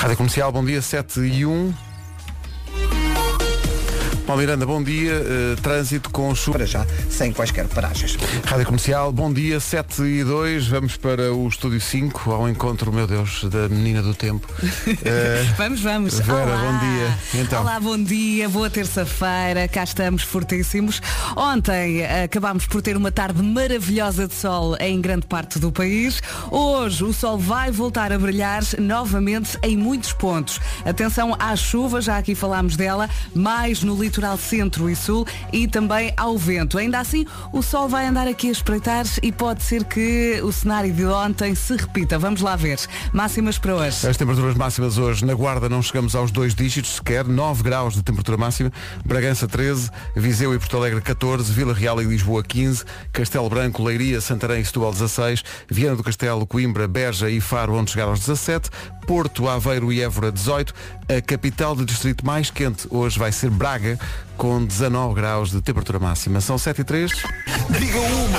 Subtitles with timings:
[0.00, 1.89] Rádio Comercial, bom dia, 7 e 1.
[4.30, 5.14] Paulo Miranda, bom dia.
[5.14, 6.58] Uh, trânsito com chuva.
[6.58, 8.16] Para já, sem quaisquer paragens.
[8.44, 10.68] Rádio Comercial, bom dia, 7 e 2.
[10.68, 14.46] Vamos para o Estúdio 5, ao encontro, meu Deus, da menina do tempo.
[14.62, 16.20] Uh, vamos, vamos.
[16.20, 16.58] Vera, Olá.
[16.58, 17.42] bom dia.
[17.42, 17.62] Então.
[17.62, 21.02] Olá, bom dia, boa terça-feira, cá estamos fortíssimos.
[21.36, 26.22] Ontem acabámos por ter uma tarde maravilhosa de sol em grande parte do país.
[26.52, 30.60] Hoje o sol vai voltar a brilhar novamente em muitos pontos.
[30.84, 35.66] Atenção à chuva, já aqui falámos dela, mais no litoral litoral centro e sul e
[35.66, 36.76] também ao vento.
[36.76, 40.92] Ainda assim, o sol vai andar aqui a espreitar e pode ser que o cenário
[40.92, 42.18] de ontem se repita.
[42.18, 42.78] Vamos lá ver.
[43.12, 44.06] Máximas para hoje.
[44.06, 48.02] As temperaturas máximas hoje na Guarda não chegamos aos dois dígitos sequer, 9 graus de
[48.02, 48.70] temperatura máxima,
[49.04, 54.20] Bragança 13, Viseu e Porto Alegre 14, Vila Real e Lisboa 15, Castelo Branco, Leiria,
[54.20, 58.68] Santarém e Setúbal 16, Viana do Castelo, Coimbra, Beja e Faro onde chegar aos 17,
[59.10, 60.72] Porto, Aveiro e Évora 18,
[61.08, 63.98] a capital do distrito mais quente hoje vai ser Braga,
[64.36, 66.40] com 19 graus de temperatura máxima.
[66.40, 67.10] São 7 e 3.
[67.76, 68.38] Diga uma!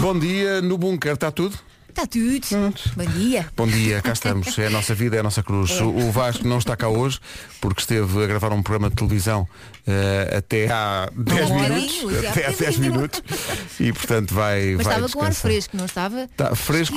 [0.00, 1.58] Bom dia, no bunker, está tudo?
[1.88, 2.46] Está tudo.
[2.94, 3.46] Bom dia.
[3.56, 4.58] Bom dia, cá estamos.
[4.58, 5.70] É a nossa vida, é a nossa cruz.
[5.70, 5.82] É.
[5.82, 7.18] O Vasco não está cá hoje
[7.58, 9.48] porque esteve a gravar um programa de televisão
[9.86, 12.26] uh, até há 10 minutos.
[12.26, 13.22] Até há 10 minutos.
[13.80, 14.74] E portanto vai.
[14.76, 16.24] Mas vai estava com ar fresco, não estava?
[16.24, 16.96] Está fresco,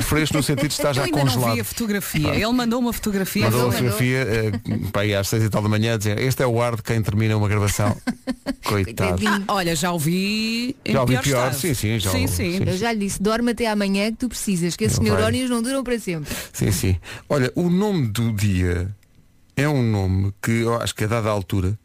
[0.00, 1.40] fresco no sentido de estar já congelado.
[1.40, 2.34] Não vi a fotografia.
[2.34, 3.44] Ele mandou uma fotografia.
[3.44, 4.26] Mandou uma fotografia
[4.66, 6.76] uh, para aí às 6 e tal da manhã a dizer este é o ar
[6.76, 7.96] de quem termina uma gravação.
[8.64, 9.22] Coitado.
[9.26, 10.76] Ah, olha, já ouvi.
[10.84, 12.58] Já ouvi pior, sim, sim, já sim, sim.
[12.58, 12.64] sim.
[12.66, 15.82] Eu já lhe disse, dorme até amanhã que tu precisas, que esses neurónios não duram
[15.82, 16.32] para sempre.
[16.52, 16.96] Sim, sim.
[17.28, 18.94] Olha, o nome do dia
[19.56, 21.78] é um nome que eu acho que a dada altura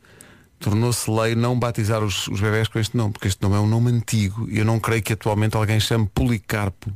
[0.63, 3.67] tornou-se lei não batizar os, os bebés com este nome, porque este nome é um
[3.67, 6.89] nome antigo e eu não creio que atualmente alguém chame Policarpo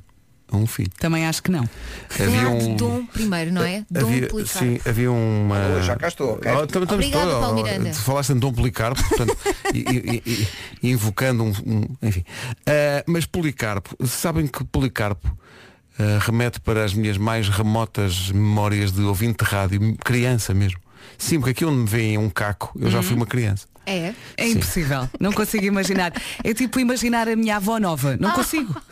[0.49, 0.89] a um filho.
[0.97, 1.69] Também acho que não.
[2.09, 3.85] Havia um Dom primeiro, não é?
[3.91, 4.65] Dom havia, Policarpo.
[4.65, 5.55] Sim, havia uma.
[5.77, 6.49] Oh, já cá estou, ok.
[6.49, 7.93] Oh, estamos, Obrigada, Paulo Miranda.
[7.93, 9.37] Falaste em Dom Policarpo, portanto,
[9.75, 10.47] e, e,
[10.81, 12.21] e, invocando um, um enfim.
[12.21, 19.01] Uh, mas Policarpo, sabem que Policarpo uh, remete para as minhas mais remotas memórias de
[19.01, 20.79] ouvinte de rádio, criança mesmo.
[21.17, 23.67] Sim, porque aqui onde me vem um caco, eu já fui uma criança.
[23.85, 24.13] É?
[24.35, 24.51] É Sim.
[24.51, 25.09] impossível.
[25.17, 26.11] Não consigo imaginar.
[26.43, 28.17] É tipo imaginar a minha avó nova.
[28.19, 28.33] Não ah.
[28.33, 28.75] consigo.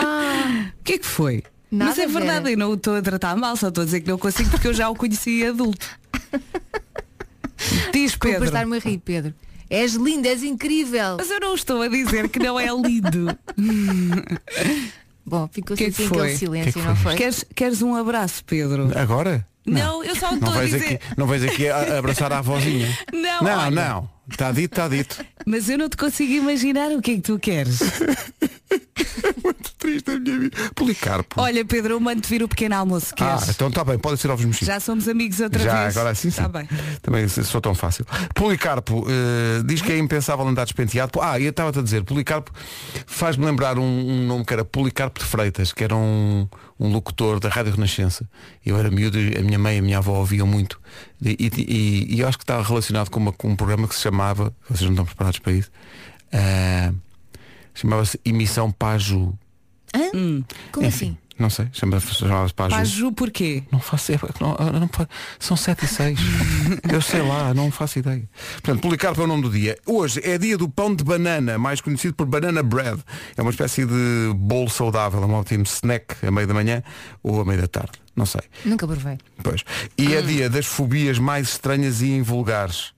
[0.00, 0.70] Ah.
[0.78, 1.42] O que é que foi?
[1.70, 4.08] Nada Mas é verdade, eu não estou a tratar mal, só estou a dizer que
[4.08, 5.86] não consigo porque eu já o conheci adulto.
[7.92, 8.44] Diz Pedro.
[8.44, 9.34] estar-me a rir, Pedro.
[9.68, 11.16] És lindo, és incrível.
[11.18, 13.36] Mas eu não estou a dizer que não é lindo.
[15.26, 17.14] Bom, ficou-se que assim aquele silêncio, que que não foi?
[17.16, 18.90] Queres, queres um abraço, Pedro?
[18.98, 19.46] Agora?
[19.68, 20.76] Não, eu só estou a dizer...
[20.76, 22.88] Aqui, não vais aqui a abraçar a avózinha.
[23.12, 23.70] Não, não, olha.
[23.70, 24.18] não.
[24.30, 25.24] Está dito, está dito.
[25.46, 27.78] Mas eu não te consigo imaginar o que é que tu queres.
[29.42, 30.56] Muito triste a minha vida.
[30.74, 31.40] Policarpo.
[31.40, 33.14] Olha, Pedro, eu mando-te vir o pequeno almoço.
[33.14, 33.48] Queres?
[33.48, 34.68] Ah, então está bem, pode ser ovos mexidos.
[34.68, 35.96] Já somos amigos outra Já, vez.
[35.96, 36.42] agora sim, sim.
[36.42, 36.68] Tá bem.
[37.00, 38.06] Também sou tão fácil.
[38.34, 41.20] Policarpo uh, diz que é impensável andar despenteado.
[41.22, 42.52] Ah, eu estava-te a dizer, Policarpo
[43.06, 46.46] faz-me lembrar um, um, nome que era Policarpo de Freitas, que era um,
[46.78, 48.28] um locutor da Rádio Renascença.
[48.64, 50.80] Eu era miúdo, a minha mãe e a minha avó ouviam muito.
[51.20, 54.02] E, e, e eu acho que estava relacionado com, uma, com um programa que se
[54.02, 55.70] chamava, vocês não estão preparados para isso,
[56.32, 56.94] uh,
[57.74, 59.36] chamava-se Emissão Paju.
[59.94, 60.10] Hã?
[60.14, 60.44] Hum.
[60.70, 61.18] Como Enfim, assim?
[61.38, 62.74] Não sei, chamava-se Paju.
[62.74, 63.62] Paju porquê?
[63.70, 64.34] Não faço ideia.
[64.40, 64.90] Não, não,
[65.38, 66.20] são 7 e 6.
[66.92, 68.28] Eu sei lá, não faço ideia.
[68.54, 69.78] Portanto, Policarpo é o nome do dia.
[69.86, 73.00] Hoje é dia do pão de banana, mais conhecido por banana bread.
[73.36, 76.82] É uma espécie de bolo saudável, é um ótimo snack a meio da manhã
[77.22, 77.92] ou a meio da tarde.
[78.16, 78.42] Não sei.
[78.64, 79.18] Nunca provei.
[79.42, 79.64] Pois.
[79.96, 82.92] E é dia das fobias mais estranhas e invulgares.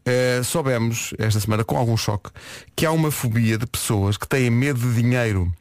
[0.00, 2.30] Uh, soubemos esta semana, com algum choque,
[2.74, 5.52] que há uma fobia de pessoas que têm medo de dinheiro.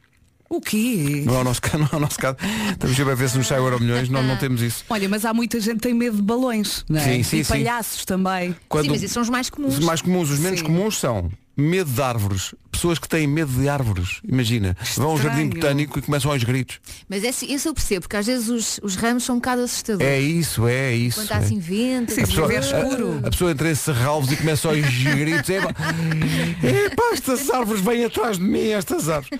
[0.50, 1.22] O quê?
[1.26, 2.38] Não é o nosso, não é o nosso caso.
[2.72, 4.84] Estamos a ver se nos sai o Euro Milhões, não, não temos isso.
[4.90, 7.04] Olha, mas há muita gente que tem medo de balões, não é?
[7.04, 8.56] Sim, sim, e palhaços também.
[8.68, 8.86] Quando...
[8.86, 9.78] Sim, mas esses são os mais comuns.
[9.78, 10.66] Os mais comuns, os menos sim.
[10.66, 12.56] comuns são medo de árvores.
[12.72, 14.20] Pessoas que têm medo de árvores.
[14.24, 15.10] Imagina, Estranho.
[15.10, 16.80] vão ao jardim botânico e começam aos gritos.
[17.10, 20.08] Mas é, isso eu percebo, porque às vezes os, os ramos são um bocado assustadores.
[20.08, 21.20] É isso, é isso.
[21.20, 21.40] Quando há é.
[21.40, 25.50] assim vento, Sim, a, pessoa, a, a, pessoa entra em serralvos e começa aos gritos.
[25.50, 29.38] É, pá, estas árvores vêm atrás de mim, estas árvores.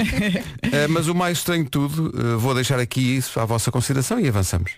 [0.72, 4.20] é, mas o mais estranho de tudo, uh, vou deixar aqui isso à vossa consideração
[4.20, 4.74] e avançamos.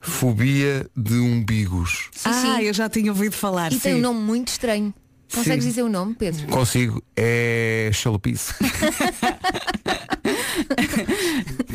[0.00, 2.10] Fobia de umbigos.
[2.12, 2.64] Sim, ah, sim.
[2.64, 3.70] eu já tinha ouvido falar.
[3.70, 3.80] E sim.
[3.80, 4.92] tem um nome muito estranho.
[5.34, 5.70] Consegues Sim.
[5.70, 6.46] dizer o nome, Pedro?
[6.48, 7.02] Consigo.
[7.16, 8.54] É chalupice.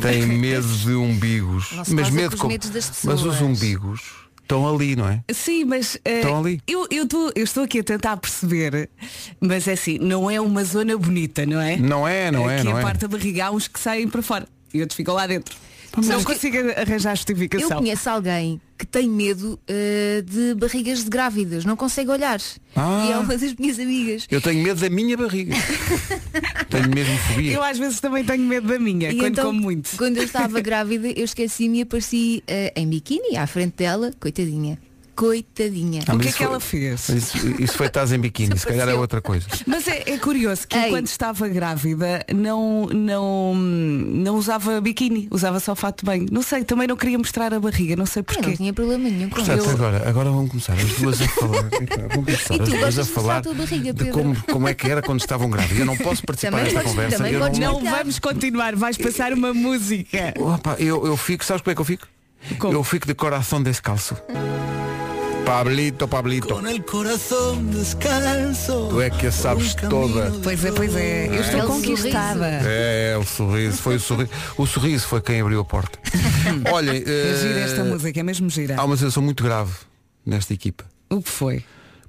[0.00, 1.72] Tem medo de umbigos.
[1.88, 2.48] mas medo com...
[3.04, 5.22] Mas os umbigos estão ali, não é?
[5.32, 6.60] Sim, mas uh, estão ali.
[6.66, 8.88] Eu, eu, tô, eu estou aqui a tentar perceber,
[9.40, 11.76] mas é assim, não é uma zona bonita, não é?
[11.76, 12.56] Não é, não é.
[12.56, 12.82] Aqui não a é.
[12.82, 15.54] parte da barriga há uns que saem para fora e outros ficam lá dentro.
[16.06, 17.78] Não consigo arranjar Eu justificação.
[17.78, 22.40] conheço alguém que tem medo eh, de barrigas de grávidas, não consegue olhar.
[22.76, 23.06] Ah.
[23.08, 24.26] E é uma das minhas amigas.
[24.30, 25.54] Eu tenho medo da minha barriga.
[26.70, 27.52] tenho mesmo fobia.
[27.52, 29.96] Eu às vezes também tenho medo da minha, E quando então, como muito.
[29.96, 34.78] quando eu estava grávida, eu esqueci-me e apareci eh, em biquíni à frente dela, coitadinha.
[35.18, 36.02] Coitadinha.
[36.06, 37.08] Ah, O que é que foi- ela fez?
[37.08, 39.46] Isso, isso foi estás em biquíni, se calhar é outra coisa.
[39.66, 40.90] Mas é, é curioso que eu, Ei.
[40.90, 46.26] quando estava grávida não, não, não usava biquíni, usava só fato de banho.
[46.30, 48.56] Não sei, também não queria mostrar a barriga, não sei Eu não porquê.
[48.56, 49.70] tinha problema nenhum com Portanto, isso.
[49.70, 51.62] agora, agora vamos começar as duas a falar.
[52.14, 54.74] Vamos começar E tu as duas a de falar tua barriga, de como, como é
[54.74, 55.80] que era quando estavam grávidos.
[55.80, 57.28] Eu não posso participar podes- conversa.
[57.28, 60.32] eu não, Não vamos continuar, vais passar uma música.
[60.38, 62.06] Opa, eu, eu fico, sabes como é que eu fico?
[62.58, 62.72] Como?
[62.72, 64.16] Eu fico de coração descalço.
[65.48, 66.60] Pablito, Pablito.
[66.68, 68.88] el corazón descalzo.
[68.90, 70.30] Tu é que a sabes toda.
[70.42, 71.28] Pois é, pois é.
[71.28, 72.46] Eu estou É conquistada.
[72.66, 74.30] É, o sorriso, foi o sorriso.
[74.58, 75.98] O sorriso foi quem abriu a porta.
[76.70, 78.76] Olhem, É gira eh, esta música, é mesmo gira.
[78.76, 79.72] há uma sensação muito grave
[80.24, 80.84] nesta equipa.
[81.08, 81.64] O que foi?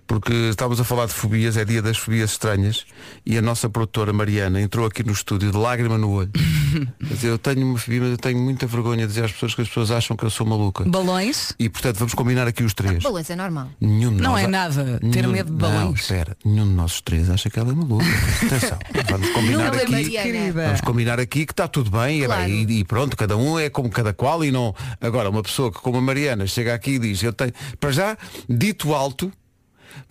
[0.10, 2.84] Porque estávamos a falar de fobias, é dia das fobias estranhas,
[3.24, 6.32] e a nossa produtora Mariana entrou aqui no estúdio de lágrima no olho.
[7.00, 9.62] Dizer, eu tenho uma fobia, mas eu tenho muita vergonha de dizer às pessoas que
[9.62, 10.84] as pessoas acham que eu sou maluca.
[10.86, 11.54] Balões?
[11.60, 13.04] E portanto vamos combinar aqui os três.
[13.04, 13.70] Balões é normal.
[13.80, 16.00] Nenhum de Não nós é a- nada ter nenhum- medo de Não, balões.
[16.02, 18.04] espera, nenhum de nós três acha que ela é maluca.
[18.48, 18.80] Atenção,
[19.12, 20.52] vamos combinar Não aqui.
[20.54, 22.44] Vamos combinar aqui que está tudo bem, é Claro.
[22.46, 24.74] bem, e, e pronto, cada um é como cada qual e não.
[25.00, 27.54] Agora, uma pessoa que como a Mariana chega aqui e diz, eu tenho.
[27.80, 28.18] Para já,
[28.50, 29.32] dito alto,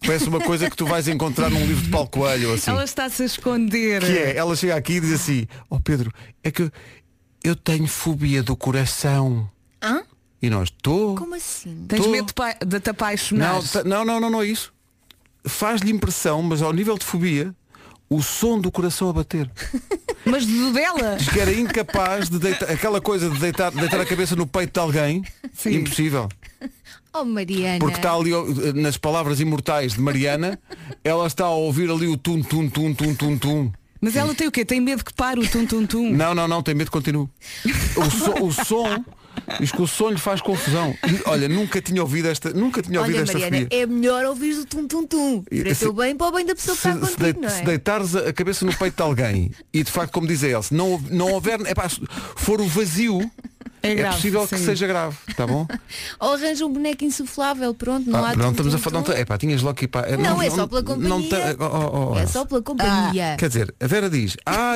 [0.01, 2.71] parece uma coisa que tu vais encontrar num livro de Paulo Coelho ou assim.
[2.71, 4.01] Ela está-se a esconder.
[4.05, 6.71] Que é, ela chega aqui e diz assim, ó oh Pedro, é que
[7.43, 9.49] eu tenho fobia do coração.
[9.83, 10.03] Hã?
[10.41, 11.17] E nós, estou.
[11.17, 11.85] Como assim?
[11.89, 12.33] Tens Tô- medo
[12.67, 13.61] de, te apaixonar.
[13.85, 14.73] Não, não, não, não é isso.
[15.45, 17.55] Faz-lhe impressão, mas ao nível de fobia,
[18.09, 19.51] o som do coração a bater.
[20.25, 21.17] Mas do dela.
[21.17, 24.73] Diz que era incapaz de deitar, aquela coisa de deitar, deitar a cabeça no peito
[24.75, 25.77] de alguém, Sim.
[25.77, 26.29] impossível.
[27.14, 27.78] Oh Mariana.
[27.78, 28.31] Porque está ali
[28.75, 30.58] nas palavras imortais de Mariana,
[31.02, 33.72] ela está a ouvir ali o tum tum tum tum tum tum.
[34.00, 34.64] Mas ela tem o quê?
[34.64, 36.12] Tem medo que pare o tum-tum-tum.
[36.14, 37.28] Não, não, não, tem medo, continua.
[37.96, 39.05] O, so- o som,
[39.58, 40.94] diz que o som lhe faz confusão.
[41.05, 43.82] E, Olha, nunca tinha ouvido esta, nunca tinha ouvido Olha esta Mariana, fobia.
[43.82, 45.43] é melhor ouvir o tum-tum-tum.
[45.43, 47.40] Para o Se- teu bem, para o bem da pessoa que está se, contigo, deit-
[47.40, 47.64] não se é?
[47.64, 51.02] deitares a cabeça no peito de alguém e de facto, como diz a Elsa, não,
[51.10, 52.00] não houver, é pá, se
[52.37, 53.28] for o vazio,
[53.83, 54.65] É é, grave, possível que sim.
[54.65, 55.67] seja grave, tá bom?
[56.21, 59.25] Ou arranja um boneco insuflável, pronto, não Ah, há não estamos a falar, não, é
[59.25, 60.17] pá, tinhas logo que ir para.
[60.17, 61.29] Não, é só pela companhia.
[61.31, 62.33] tem- oh, oh, oh, É Elsa.
[62.33, 63.37] só pela companhia.
[63.39, 64.75] Quer dizer, a Vera diz, ah,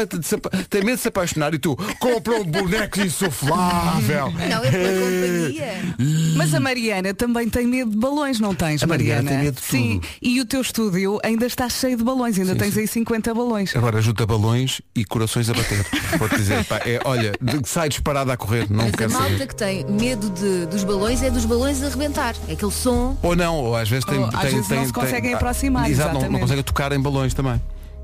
[0.70, 4.30] tem medo de se apaixonar e tu compra um boneco insuflável.
[4.48, 5.72] Não, é pela companhia.
[6.36, 9.30] Mas a Mariana também tem medo de balões, não tens, A Mariana Mariana?
[9.30, 10.08] tem medo de Sim, tudo.
[10.22, 13.74] e o teu estúdio ainda está cheio de balões, ainda tens aí 50 balões.
[13.76, 15.84] Agora junta balões e corações a bater.
[16.18, 17.32] Vou-te dizer, pá, é, olha,
[17.64, 19.46] sai disparada a correr, não A malta saber.
[19.46, 22.34] que tem medo de, dos balões é dos balões a rebentar.
[22.48, 23.16] É aquele som.
[23.22, 24.18] Ou não, ou às vezes tem.
[24.18, 26.92] Ou às tem, vezes não tem- se tem- conseguem aproximar, Exato, não, não conseguem tocar
[26.92, 27.60] em balões também.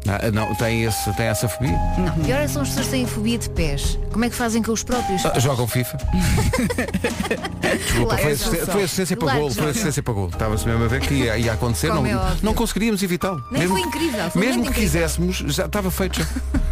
[0.07, 1.77] Ah, não, tem, esse, tem essa fobia.
[1.99, 3.99] Não, pior são as pessoas que têm fobia de pés.
[4.13, 5.25] Como é que fazem com os próprios?
[5.27, 5.99] Ah, jogam FIFA.
[7.85, 8.73] Desculpa, foi, assistência, só.
[8.73, 9.51] foi assistência para gol.
[9.51, 10.29] Foi assistência para gol.
[10.29, 11.89] Estava-se mesmo a ver que ia, ia acontecer.
[11.89, 13.43] Como Não, é não conseguiríamos evitá-lo.
[13.51, 14.91] Nem mesmo, foi incrível, foi mesmo que incrível.
[14.93, 16.27] quiséssemos, já estava feito já.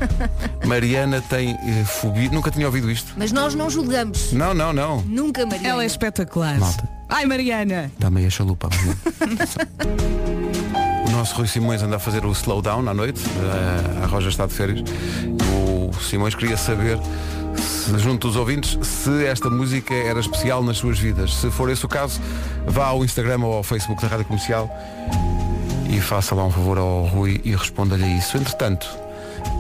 [0.65, 2.31] Mariana tem eh, fobia.
[2.31, 3.13] Nunca tinha ouvido isto.
[3.17, 4.33] Mas nós não julgamos.
[4.33, 5.03] Não, não, não.
[5.03, 5.69] Nunca, Mariana.
[5.69, 6.59] Ela é espetacular.
[6.59, 6.89] Malta.
[7.09, 7.91] Ai, Mariana.
[7.99, 8.69] Dá meia chalupa.
[8.71, 10.27] Mariana.
[11.27, 13.21] nosso Rui Simões anda a fazer o slowdown à noite.
[13.27, 14.81] Eh, a Roja está de férias.
[15.53, 17.01] O Simões queria saber
[17.57, 21.35] se, junto dos ouvintes se esta música era especial nas suas vidas.
[21.35, 22.21] Se for esse o caso,
[22.65, 24.71] vá ao Instagram ou ao Facebook da Rádio Comercial
[25.91, 28.37] e faça lá um favor ao Rui e responda-lhe isso.
[28.37, 28.87] Entretanto,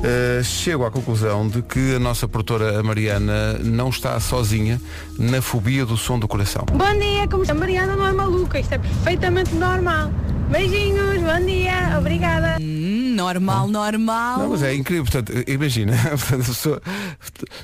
[0.04, 4.80] eh, chego à conclusão de que a nossa produtora Mariana não está sozinha
[5.18, 6.64] na fobia do som do coração.
[6.70, 7.54] Bom dia, como está?
[7.54, 10.12] Mariana não é maluca, isto é perfeitamente normal.
[10.50, 12.56] Beijinhos, bom dia, obrigada.
[12.60, 14.38] Hum, normal, normal.
[14.38, 16.82] Não, mas é incrível, portanto, imagina, portanto, a pessoa-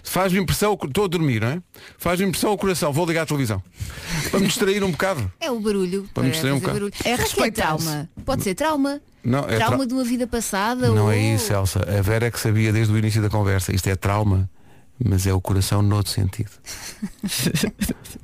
[0.03, 1.63] faz-me impressão, estou a dormir, não é?
[1.97, 3.63] Faz-me impressão ao coração, vou ligar a televisão.
[4.31, 5.31] Para me distrair um bocado.
[5.41, 6.09] É o barulho.
[6.13, 6.75] Para me para distrair um bocado.
[6.75, 6.93] barulho.
[7.05, 7.85] É respeitar-se.
[7.85, 8.09] trauma.
[8.25, 9.01] Pode ser trauma.
[9.25, 10.89] Não, é trauma tra- de uma vida passada.
[10.89, 11.13] Não ou...
[11.13, 11.81] é isso, Elsa.
[11.99, 13.73] A Vera é que sabia desde o início da conversa.
[13.73, 14.51] Isto é trauma,
[15.03, 16.51] mas é o coração noutro sentido.
[17.23, 17.65] Estás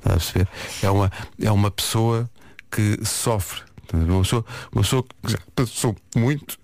[0.03, 0.47] a perceber?
[0.83, 1.11] É uma,
[1.41, 2.29] é uma pessoa
[2.69, 3.61] que sofre.
[3.93, 6.57] Uma pessoa, uma pessoa que já passou muito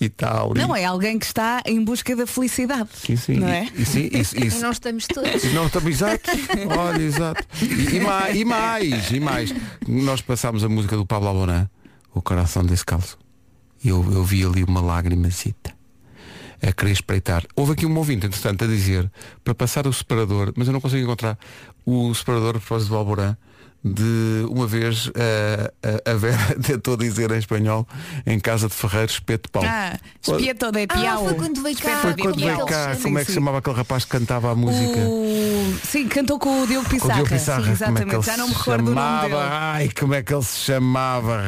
[0.00, 0.54] e está ali.
[0.60, 2.88] Não é alguém que está em busca da felicidade.
[2.94, 3.34] Sim, sim.
[3.36, 3.68] Não E- é?
[3.76, 5.44] E, sim, isso, E isso, nós estamos todos.
[5.52, 6.30] Não, estamos exato.
[6.78, 7.44] Olha, exato.
[7.62, 9.54] E, e mais, e mais, e mais.
[9.86, 11.68] Nós passámos a música do Pablo Alborán,
[12.14, 13.18] o coração descalço.
[13.84, 15.72] E eu, eu vi ali uma lagrimazita.
[16.62, 17.44] a querer espreitar.
[17.56, 19.10] Houve aqui um ouvinte, entretanto, a dizer
[19.42, 21.38] para passar o separador, mas eu não consigo encontrar
[21.86, 23.34] o separador a propósito do Alborã
[23.82, 25.72] de uma vez eh,
[26.06, 27.86] a, a Vera tentou dizer em espanhol
[28.26, 29.62] em casa de Ferreiro espeto de pau.
[29.64, 31.24] Ah, espieto de Ah, piau.
[31.24, 31.98] foi quando veio cá.
[32.02, 34.04] Foi quando como é veio cá, se como é que se Sim, chamava aquele rapaz
[34.04, 34.98] que cantava a música?
[35.00, 35.74] O...
[35.84, 37.14] Sim, cantou com o Diogo Com o Pissarra.
[37.14, 38.14] Diogo Pissarra, Sim, como é que exatamente.
[38.16, 39.28] ele Já não me se recordo o nome chamava?
[39.28, 39.40] dele.
[39.50, 41.40] Ai, como é que ele se chamava.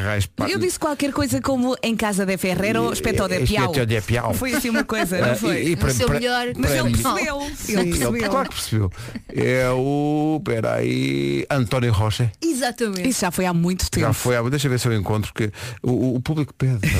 [0.48, 3.70] Eu disse qualquer coisa como em casa de Ferreiro, espeto de piau.
[3.72, 4.32] Espeto de piau.
[4.34, 5.62] Foi assim uma coisa, Ah, não foi?
[5.62, 6.46] e- e para- para- melhor.
[6.56, 7.40] Mas para ele percebeu.
[7.56, 8.30] Sim, Ele ele, percebeu.
[8.30, 8.90] claro que percebeu.
[9.34, 10.40] É o.
[10.44, 11.46] Peraí.
[11.50, 12.21] António Rocha.
[12.40, 13.08] Exatamente.
[13.08, 14.06] Isso já foi há muito tempo.
[14.06, 15.52] Já foi, há- deixa eu ver se eu encontro, porque
[15.82, 16.78] o, o público pede.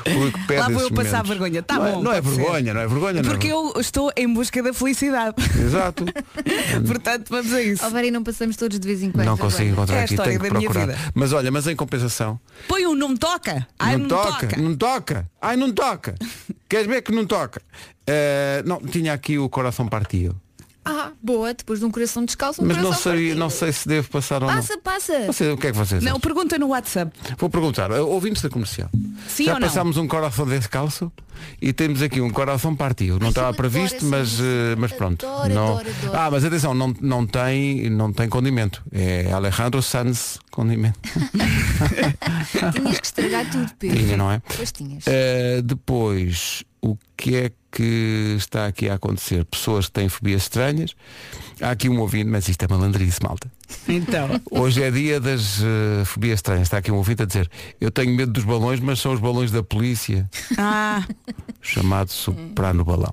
[0.00, 1.62] O público pede Lá vou eu passar vergonha.
[1.62, 2.40] Tá não é, bom, não é pode ser.
[2.42, 3.30] vergonha, não é vergonha, não.
[3.30, 5.34] Porque eu estou em busca da felicidade.
[5.60, 6.04] Exato.
[6.86, 7.84] Portanto, vamos a isso.
[8.02, 9.26] E não passamos todos de vez em quando.
[9.26, 9.50] Não agora.
[9.50, 10.94] consigo encontrar É a aqui, história tenho que da minha procurar.
[10.96, 11.10] vida.
[11.14, 13.66] Mas olha, mas em compensação, Põe um não me toca.
[13.78, 15.30] Ai, não, toca, não toca.
[15.40, 16.14] Ai, não toca.
[16.68, 17.60] Queres ver que não toca?
[18.06, 20.40] Eh, não, tinha aqui o coração partido.
[20.84, 23.38] Ah, boa, depois de um coração descalço, um Mas não coração sei, partido.
[23.38, 25.18] não sei se devo passar ou Passa, passa.
[25.18, 25.26] não.
[25.26, 26.20] Não sei o que é que vocês Não, acham?
[26.20, 27.12] pergunta no WhatsApp.
[27.38, 28.88] Vou perguntar, eh, ouvintes da comercial.
[29.28, 29.68] Sim Já ou não?
[29.68, 31.12] passámos um coração descalço
[31.60, 33.18] e temos aqui um coração partido.
[33.18, 34.44] Não Ai, estava eu adoro previsto, essa mas, música.
[34.48, 35.26] eh, mas pronto.
[35.26, 35.68] Adoro, não...
[35.78, 36.18] adoro, adoro.
[36.18, 38.82] Ah, mas atenção, não, não, tem, não tem condimento.
[38.90, 40.98] É Alejandro Sanz condimento.
[42.74, 43.98] Tinhas que estragar tudo, Pedro.
[43.98, 44.42] Tinha, não é?
[44.56, 45.04] Pois tinhas.
[45.06, 49.44] Uh, depois, o que é que está aqui a acontecer?
[49.44, 50.94] Pessoas que têm fobias estranhas.
[51.60, 53.50] Há aqui um ouvinte, mas isto é malandrice, malta.
[53.86, 54.28] Então.
[54.50, 56.62] Hoje é dia das uh, fobias estranhas.
[56.62, 57.50] Está aqui um ouvinte a dizer,
[57.80, 60.28] eu tenho medo dos balões, mas são os balões da polícia.
[60.56, 61.04] Ah,
[61.60, 63.12] chamado soprano balão.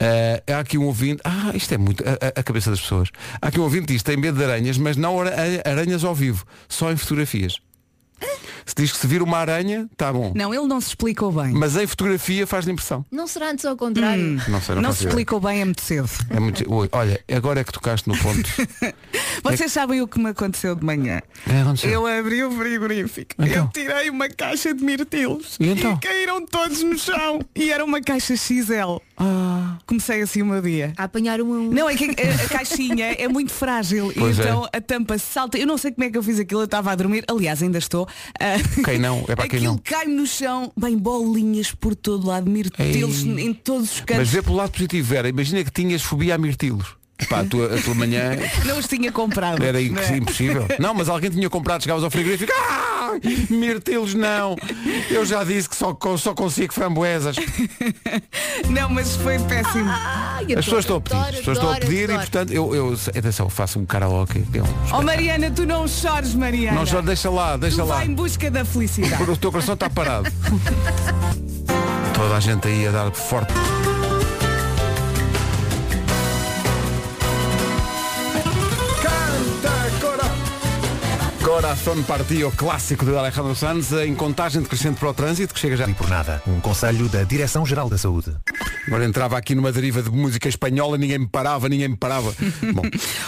[0.00, 3.08] Uh, há aqui um ouvinte, ah, isto é muito a, a- cabeça das pessoas.
[3.40, 6.14] Há aqui um ouvinte que diz, tem medo de aranhas, mas não ara- aranhas ao
[6.14, 7.56] vivo, só em fotografias.
[8.66, 10.32] Se diz que se vir uma aranha, está bom.
[10.34, 11.52] não, ele não se explicou bem.
[11.52, 13.04] Mas em fotografia faz-lhe impressão.
[13.10, 14.22] Não será antes ao contrário?
[14.22, 14.38] Hum.
[14.48, 15.08] Não sei, não, Não se ideia.
[15.10, 16.10] explicou bem, é muito cedo.
[16.28, 16.70] É muito...
[16.72, 18.48] Oi, olha, agora é que tocaste no ponto.
[19.42, 21.22] Vocês sabem o que me aconteceu de manhã?
[21.48, 21.90] É, aconteceu.
[21.90, 23.34] Eu abri o frigorífico.
[23.38, 23.64] Então?
[23.64, 25.56] Eu tirei uma caixa de mirtilos.
[25.58, 25.96] E então?
[25.98, 27.40] caíram todos no chão.
[27.54, 28.98] E era uma caixa XL.
[29.18, 29.76] Ah.
[29.86, 30.92] Comecei assim o meu dia.
[30.96, 31.70] A apanhar um um.
[31.70, 34.44] Não, é que a, a caixinha é muito frágil Pois e é.
[34.44, 35.58] então a tampa salta.
[35.58, 37.78] Eu não sei como é que eu fiz aquilo, eu estava a dormir, aliás ainda
[37.78, 38.06] estou.
[38.40, 39.24] Ah, Quem não?
[39.28, 39.78] É para quem aquilo não.
[39.78, 43.46] cai no chão, bem bolinhas por todo lado, mirtilos Ei.
[43.46, 44.28] em todos os Mas cantos.
[44.28, 45.28] vê pelo lado positivo, Vera.
[45.28, 46.96] Imagina que tinhas fobia a mirtilos.
[47.28, 48.30] Pá, a tua, a tua manhã
[48.64, 49.62] Não os tinha comprado.
[49.62, 50.16] era não é?
[50.16, 50.66] impossível.
[50.78, 52.52] Não, mas alguém tinha comprado, chegavas ao frigorífico.
[52.56, 53.10] Ah,
[53.50, 54.54] mirtilos não.
[55.10, 57.36] Eu já disse que só, só consigo framboesas.
[58.68, 59.88] Não, mas foi péssimo.
[59.90, 62.52] Ai, As pessoas estão a adoro, pedir, as pessoas estão a adoro, pedir e portanto
[62.52, 64.44] eu, eu atenção, faço um karaoke.
[64.54, 66.78] é um- Oh Mariana, tu não chores, Mariana.
[66.78, 67.96] Não só deixa lá, deixa tu lá.
[67.96, 69.22] vai em busca da felicidade.
[69.28, 70.30] O teu coração está parado.
[72.14, 73.52] Toda a gente aí a dar forte.
[81.58, 85.88] Coração Partido, clássico de Alejandro Sanz, em contagem decrescente para o trânsito, que chega já.
[85.88, 88.32] E por nada, um conselho da Direção-Geral da Saúde.
[88.86, 92.32] Agora entrava aqui numa deriva de música espanhola, ninguém me parava, ninguém me parava.
[92.72, 92.82] Bom,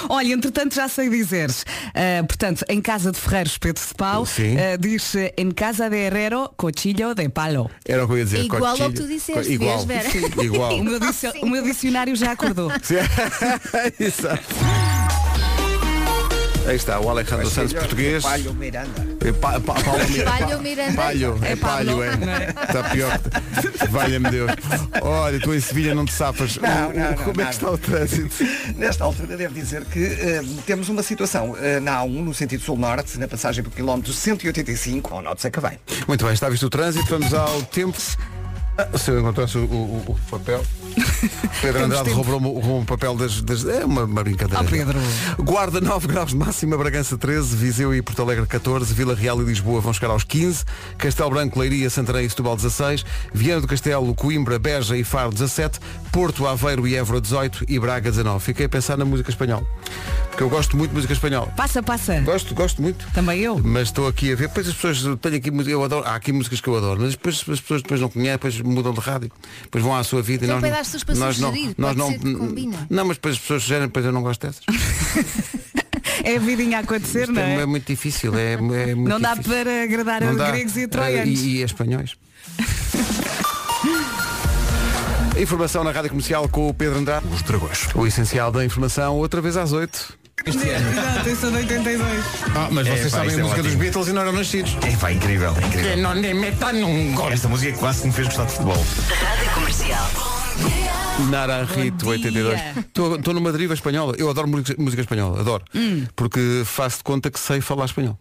[0.08, 1.50] Olha, entretanto já sei dizer.
[1.92, 6.48] Ah, portanto, em casa de Ferreiros Pedro de Pau, ah, diz em casa de Herrero,
[6.56, 7.68] cochillo de palo.
[7.84, 8.44] era o que eu ia dizer.
[8.44, 8.92] Igual ao cochilho.
[8.92, 9.84] que tu disseste, Igual.
[9.86, 10.08] Vera?
[10.40, 10.78] Igual.
[10.78, 12.70] O meu, dicio- o meu dicionário já acordou.
[13.98, 14.44] Exato.
[16.70, 18.22] Aí está, o Alejandro Santos português.
[18.22, 19.04] Palho Miranda.
[19.26, 20.92] É pa, pa, Paulo Mir- Palho pa- Miranda.
[20.94, 22.16] Palho, é É palho, é.
[22.16, 22.46] não é?
[22.68, 23.20] Está pior.
[23.90, 24.52] Valha-me Deus.
[25.02, 26.56] Olha, tu em Sevilha não te safas.
[26.58, 27.46] Não, não, não, Como é nada.
[27.46, 28.34] que está o trânsito?
[28.76, 33.18] Nesta altura devo dizer que eh, temos uma situação eh, na A1, no sentido sul-norte,
[33.18, 35.76] na passagem pelo quilómetro 185, ao norte de Sacavém.
[36.06, 37.98] Muito bem, está visto o trânsito, vamos ao tempo.
[38.78, 40.64] Ah, se eu encontrasse o, o- o papel.
[41.60, 44.62] Pedro Andrade roubou o papel das, das- É uma, uma brincadeira.
[44.62, 44.98] Oh, Pedro.
[45.38, 49.44] Guarda 9 graus de máxima, Bragança 13, Viseu e Porto Alegre 14, Vila Real e
[49.44, 50.64] Lisboa vão chegar aos 15,
[50.98, 55.78] Castelo Branco, Leiria, Santarém e Setúbal 16, Viana do Castelo, Coimbra, Beja e Faro 17,
[56.12, 58.42] Porto, Aveiro e Évora 18 e Braga 19.
[58.44, 59.66] Fiquei a pensar na música espanhola.
[60.30, 61.48] Porque eu gosto muito de música espanhola.
[61.56, 62.20] Passa, passa.
[62.20, 63.06] Gosto, gosto muito.
[63.12, 63.58] Também eu.
[63.62, 66.32] Mas estou aqui a ver, depois as pessoas tenho aqui música, eu adoro, há aqui
[66.32, 69.30] músicas que eu adoro, mas depois as pessoas depois não conhecem, depois mudam de rádio,
[69.64, 71.96] depois vão à sua vida Então e nós não- pessoas para nós não, sugerir, nós
[71.96, 72.86] não, ser que combina.
[72.90, 74.62] não, mas depois as pessoas sugerem, depois eu não gosto dessas.
[76.22, 77.60] É a vidinha a acontecer, Isto não é, é?
[77.62, 79.52] é muito difícil, é, é muito Não dá difícil.
[79.54, 80.50] para agradar Não a dá.
[80.50, 81.40] gregos e Eh, troianos.
[81.40, 82.14] E, e a espanhóis.
[85.38, 87.26] Informação na Rádio Comercial com o Pedro Andrade.
[87.32, 87.88] Os dragões.
[87.94, 90.18] O essencial da informação, outra vez às 8.
[90.44, 92.00] Exato, eu sou de 82.
[92.54, 93.74] Ah, mas É, vocês pá, sabem a é música dos.
[93.74, 94.76] Beatles e não eram nascidos.
[94.86, 95.96] É pá, incrível, incrível.
[95.98, 97.30] não lhe meta num gol.
[97.32, 98.84] Esta música quase que me fez gostar de futebol.
[99.08, 100.39] Rádio Comercial.
[101.28, 102.54] Naranjito Bom 82.
[102.54, 102.74] dia.
[103.16, 104.14] Estou numa deriva espanhola.
[104.16, 105.64] Eu adoro música, música espanhola, adoro.
[105.74, 106.06] Hum.
[106.16, 108.18] Porque faço de conta que sei falar espanhol.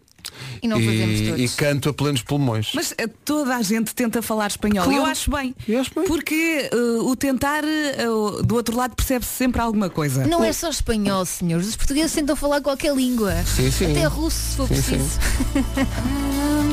[0.62, 1.40] E não fazemos e, todos.
[1.52, 2.70] e canto a plenos pulmões.
[2.74, 4.84] Mas eh, toda a gente tenta falar espanhol.
[4.84, 5.00] Claro.
[5.00, 5.54] Eu acho bem.
[5.68, 6.04] Eu acho bem.
[6.06, 10.26] Porque eh, o tentar, eh, o- do outro lado, percebe-se sempre alguma coisa.
[10.26, 11.68] Não é só espanhol, senhores.
[11.68, 13.34] Os portugueses tentam falar qualquer língua.
[13.44, 13.90] Sim, sim.
[13.92, 14.82] Até russo, se for Sim, sim.
[14.82, 15.18] preciso.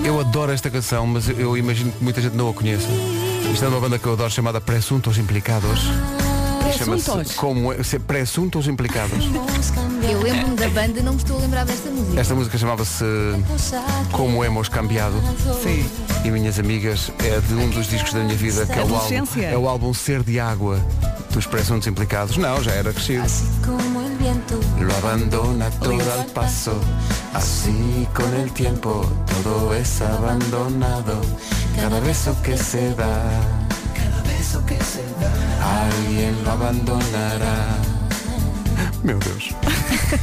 [0.06, 2.88] Eu adoro esta canção, mas eu, eu imagino que muita gente não a conheça.
[3.51, 5.82] Isto é uma banda que eu adoro chamada Presuntos Implicados.
[6.74, 7.34] Chama-se Presuntos?
[7.36, 9.18] Como é, se- Presuntos Implicados.
[10.10, 12.20] Eu lembro-me da banda, não me estou a lembrar desta música.
[12.20, 13.04] Esta música chamava-se
[14.12, 15.16] Como Hemos Cambiado.
[15.64, 15.86] Sim.
[16.24, 19.42] E minhas amigas, é de um dos discos da minha vida, que é o álbum,
[19.42, 20.80] é o álbum Ser de Água
[21.32, 22.38] dos Presuntos Implicados.
[22.38, 23.24] Não, já era crescido.
[24.80, 26.74] Lo abandona todo al paso,
[27.34, 29.06] así con el tiempo
[29.44, 31.22] todo es abandonado.
[31.76, 33.22] Cada beso que se da,
[34.48, 37.77] beso que se da, alguien lo abandonará.
[39.04, 39.54] Meu Deus.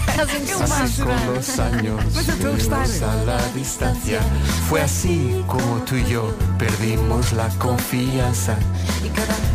[0.09, 4.21] Así con los años, Mas eu estou a la distancia.
[4.69, 8.57] Fue así como tú y yo perdimos la confianza.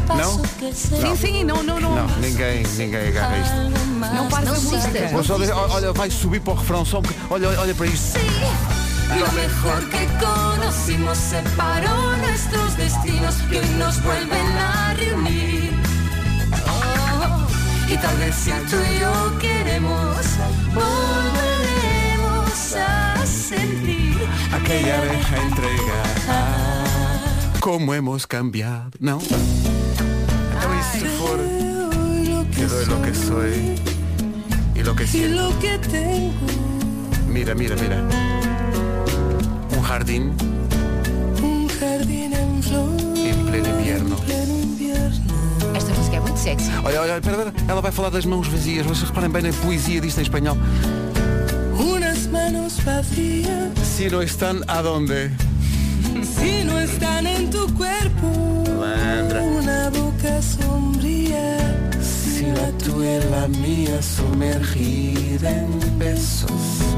[0.08, 0.42] Não?
[0.74, 1.96] Sim, sim, não, não, não.
[1.96, 3.56] Não, ninguém, ninguém agarra isto.
[4.16, 5.72] Não pares Não a música.
[5.72, 7.04] olha, vai subir para o refrão só um.
[7.30, 8.20] Olha, olha para isto.
[9.18, 15.72] Lo mejor que conocimos separó nuestros destinos que hoy nos vuelven a reunir.
[16.68, 17.48] Oh,
[17.92, 20.18] y tal vez si tú y yo queremos,
[20.76, 24.16] volveremos a sentir
[24.54, 26.04] Aquella vieja entrega.
[27.60, 28.92] Como hemos cambiado.
[30.96, 31.40] E for?
[32.56, 33.76] Te doy lo que soy
[34.76, 35.52] y lo que siento.
[37.28, 38.39] Mira, mira, mira.
[41.42, 44.16] Un jardín en pleno invierno.
[45.76, 46.70] Esta música é muito sexy.
[46.84, 47.54] Olha, olha, espera, espera.
[47.68, 48.86] Ela vai falar das mãos vazias.
[48.86, 50.56] Vocês reparem bem na poesia disto em espanhol.
[51.80, 55.32] Unas manos vacías Si no están, ¿a dónde?
[56.24, 58.28] si no están en tu cuerpo.
[59.58, 61.58] Una boca sombría.
[62.00, 66.89] Si la tuya y la mía sumergida en besos.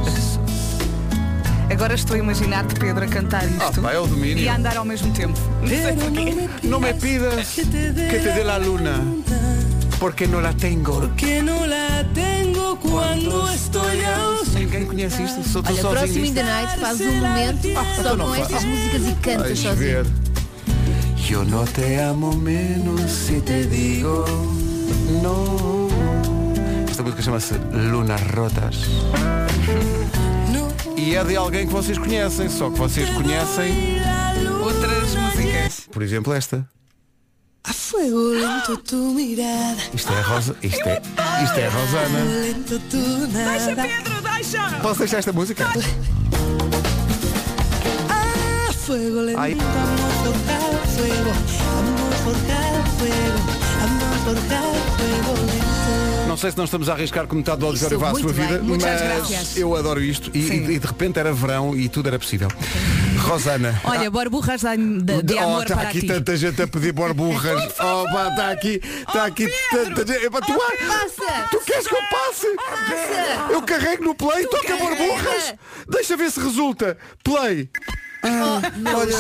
[1.82, 3.60] Agora estou a imaginar-te, Pedro, a cantar isto.
[3.60, 4.38] Ah, pá, é o domínio.
[4.44, 5.34] E a andar ao mesmo tempo.
[5.62, 6.50] Não sei porquê.
[6.62, 9.02] No me pidas que te dé la luna,
[10.00, 11.10] porque no la tengo.
[11.18, 14.60] Que no la tengo cuando estoy ausente.
[14.60, 16.00] Ninguém conhece isto, sou tu Olha, sozinho.
[16.04, 19.40] próximo in the night faz um momento só então não com estas músicas e canta
[19.40, 19.76] Vais sozinho.
[19.76, 20.06] ver.
[21.28, 24.24] Yo no te amo menos si te digo
[25.24, 25.90] no.
[26.88, 28.86] Esta música chama-se Lunas Rotas.
[31.04, 34.00] E é de alguém que vocês conhecem, só que vocês conhecem,
[34.64, 35.88] Outras músicas.
[35.92, 36.70] por exemplo, esta.
[37.64, 39.78] A fuego lento tu mirada.
[39.94, 40.56] Isto é a Rosa.
[40.62, 41.02] Isto é,
[41.44, 42.20] isto é a Rosana.
[42.24, 42.98] Lento tu
[43.32, 43.76] nada.
[43.84, 44.80] Pedro, deixa!
[44.82, 45.66] Posso deixar esta música?
[48.10, 49.40] A fuego lento.
[49.40, 49.56] Ay.
[49.56, 51.32] Vamos a forjar fuego.
[51.66, 53.40] Vamos a forjar fuego.
[53.80, 54.71] Vamos a forjar
[56.42, 58.48] sei se nós estamos a arriscar com metade do auditório vá à sua bem.
[58.48, 59.58] vida, Muitas mas graças.
[59.58, 62.48] eu adoro isto e, e de repente era verão e tudo era possível.
[63.20, 63.80] Rosana.
[63.84, 66.08] Olha, borburras de, de, oh, amor está para aqui ti.
[66.08, 67.74] tanta gente a pedir borburras.
[67.80, 70.26] oh, pá, está aqui, está aqui tanta gente.
[70.26, 71.48] Epá, tu, ah, Passa!
[71.52, 72.56] tu queres que eu passe?
[72.56, 73.52] Passa!
[73.54, 74.96] Eu carrego no play, toca carrega.
[74.96, 75.54] borburras.
[75.88, 76.98] Deixa ver se resulta.
[77.24, 77.70] Play.
[78.24, 78.62] Ah,
[78.96, 79.18] olha.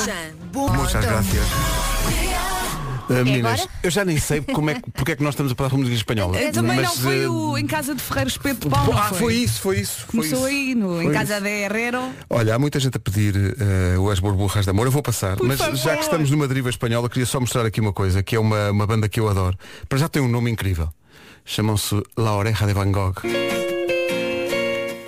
[0.53, 2.00] Muitas graças.
[3.19, 3.69] Ah, meninas, agora?
[3.83, 5.77] eu já nem sei como é, que- porque é que nós estamos a falar de
[5.77, 6.37] música espanhola.
[6.37, 8.97] Eh, Também não mas, foi eh, o em casa de Ferreiro Espeto de Pau, não
[8.97, 9.17] Ah, foi?
[9.17, 10.05] foi isso, foi isso.
[10.07, 10.47] foi Começou isso.
[10.47, 11.43] aí no, em Foi casa isso.
[11.43, 12.01] de Herrero.
[12.29, 13.35] Olha, há muita gente a pedir
[13.97, 14.85] uh, as borburras de amor.
[14.87, 15.75] Eu vou passar, mas favor.
[15.75, 18.71] já que estamos numa deriva espanhola, queria só mostrar aqui uma coisa, que é uma,
[18.71, 19.57] uma banda que eu adoro.
[19.89, 20.89] Para já tem um nome incrível.
[21.45, 23.15] Chamam-se La Oreja de Van Gogh.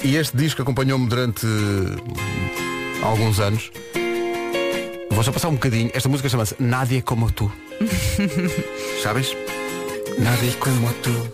[0.04, 3.72] E este disco acompanhou-me durante uh, alguns anos.
[5.14, 5.92] Vou só passar um bocadinho.
[5.94, 7.52] Esta música chama-se Nadie como tu.
[9.04, 9.36] Sabes?
[10.20, 11.28] Nadie como tu.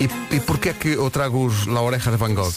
[0.00, 2.52] E, e porquê é que eu trago os La Oreja de Van Gogh?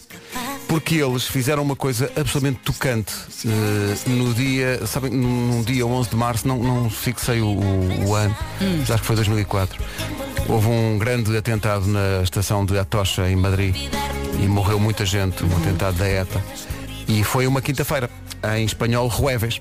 [0.68, 3.12] Porque eles fizeram uma coisa absolutamente tocante
[3.46, 8.14] eh, no dia, sabem, num, dia 11 de março, não, não fixei o, o- o
[8.16, 8.36] ano,
[8.80, 9.82] mas acho que foi 2004.
[10.48, 13.76] Houve um grande atentado na estação de Atocha, em Madrid,
[14.40, 16.44] e morreu muita gente, um atentado da ETA.
[17.10, 18.08] E foi uma quinta-feira,
[18.56, 19.60] em espanhol, Jueves.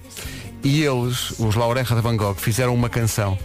[0.62, 3.38] E eles, os La Oreja de Van Gogh, fizeram uma canção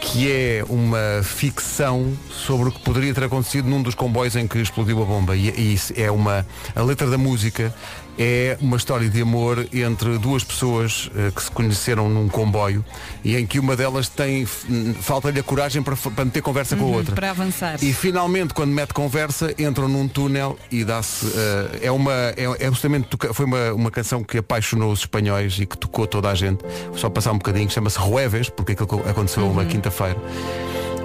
[0.00, 4.58] que é uma ficção sobre o que poderia ter acontecido num dos comboios em que
[4.58, 5.36] explodiu a bomba.
[5.36, 6.46] E, e é uma.
[6.74, 7.74] A letra da música
[8.18, 12.84] é uma história de amor entre duas pessoas eh, que se conheceram num comboio
[13.22, 16.86] e em que uma delas tem falta-lhe a coragem para, para meter conversa com a
[16.86, 17.14] Uhum, outra.
[17.14, 17.76] para avançar.
[17.82, 21.26] E finalmente, quando mete conversa, entram num túnel e dá-se.
[21.34, 22.12] eh, é uma.
[22.12, 26.30] É, é toca- foi uma, uma canção que apaixonou os espanhóis e que tocou toda
[26.30, 26.64] a gente.
[26.88, 30.16] Vou só passar um bocadinho, chama-se Rueves, porque aquilo aconteceu uma quinta-feira.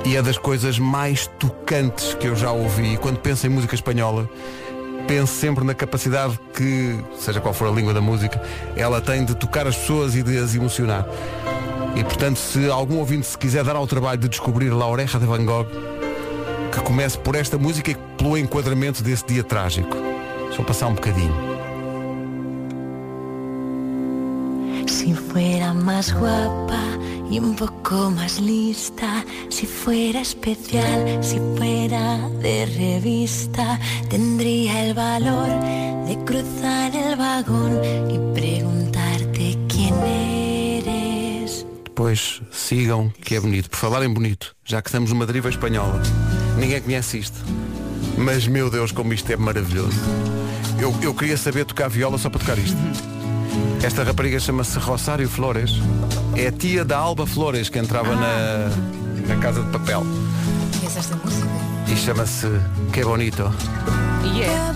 [0.05, 2.93] E é das coisas mais tocantes que eu já ouvi.
[2.93, 4.27] E quando penso em música espanhola,
[5.07, 8.41] penso sempre na capacidade que, seja qual for a língua da música,
[8.75, 11.05] ela tem de tocar as pessoas e de as emocionar.
[11.95, 15.25] E portanto, se algum ouvinte se quiser dar ao trabalho de descobrir La Oreja de
[15.25, 15.67] Van Gogh,
[16.71, 19.97] que comece por esta música e pelo enquadramento desse dia trágico.
[20.55, 21.33] Só passar um bocadinho.
[24.87, 26.79] Si fuera más guapa
[27.31, 35.47] y un poco más lista, si fuera especial, si fuera de revista, tendría el valor
[36.05, 37.79] de cruzar el vagón
[38.11, 41.65] y preguntarte quién eres.
[41.85, 43.69] Depois sigam, que é bonito.
[43.69, 46.01] Por falar em bonito, já que estamos numa deriva espanhola,
[46.57, 47.39] ninguém conhece isto.
[48.17, 49.97] Mas meu Deus, como isto é maravilhoso.
[50.77, 52.77] Eu, eu queria saber tocar viola só para tocar isto.
[53.81, 55.71] Esta rapariga chama-se Rosário Flores.
[56.35, 58.69] É a tia da Alba Flores que entrava na,
[59.27, 60.03] na casa de papel.
[60.77, 61.47] Conheces esta música?
[61.91, 62.47] E chama-se
[62.91, 63.51] Que Bonito.
[64.23, 64.71] E é.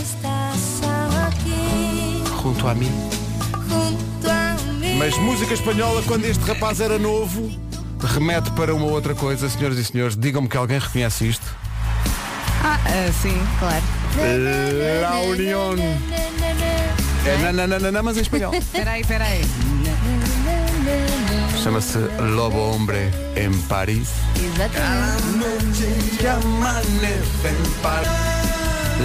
[0.00, 0.80] Estás
[1.26, 2.90] aquí Junto a mim.
[3.68, 4.96] junto a mí.
[4.98, 7.50] Mas música espanhola, quando este rapaz era novo,
[8.06, 9.48] remete para uma outra coisa.
[9.48, 11.46] Senhoras e senhores, digam-me que alguém reconhece isto.
[12.62, 13.38] Ah, ah, sim.
[13.58, 13.84] Claro.
[15.00, 15.78] La Unión.
[17.26, 18.52] É nananana, mas em espanhol.
[18.56, 19.42] Espera aí, espera aí.
[21.62, 21.98] Chama-se
[22.36, 24.08] Lobo Hombre em Paris.
[24.36, 25.44] Exatamente.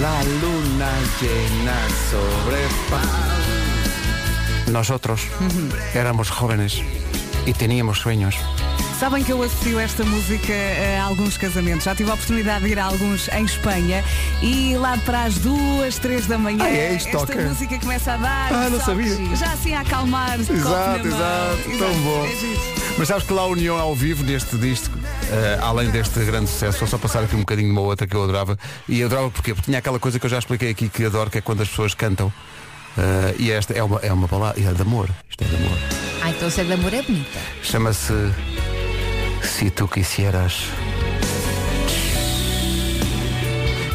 [0.00, 1.76] La luna llena
[2.10, 2.58] sobre
[4.70, 5.22] Nosotros
[5.94, 6.82] éramos jóvenes
[7.46, 8.36] y teníamos sueños.
[9.00, 10.52] Sabem que eu associo esta música
[10.98, 11.84] a alguns casamentos.
[11.84, 14.04] Já tive a oportunidade de ir a alguns em Espanha
[14.42, 16.94] e lá para as duas, três da manhã Ah, é?
[16.96, 17.40] Isto esta toca?
[17.40, 18.52] música começa a dar.
[18.52, 19.16] Ah, não sabia.
[19.36, 20.38] Já assim a acalmar.
[20.38, 20.96] Exato, mão.
[21.06, 22.26] exato, tão bom.
[22.26, 22.94] É.
[22.98, 24.98] Mas sabes que lá a União ao vivo neste disco,
[25.32, 28.14] eh, além deste grande sucesso, vou só passar aqui um bocadinho de uma outra que
[28.14, 28.58] eu adorava.
[28.86, 29.54] E eu adorava porquê?
[29.54, 31.68] Porque tinha aquela coisa que eu já expliquei aqui que adoro, que é quando as
[31.70, 32.30] pessoas cantam.
[32.98, 35.08] Eh, e esta é uma, é uma palavra, é de amor.
[35.30, 35.78] Isto é de amor.
[36.22, 37.38] Ah, então se é de amor é bonita.
[37.62, 38.12] Chama-se
[39.42, 40.64] Se Tu Quisieras.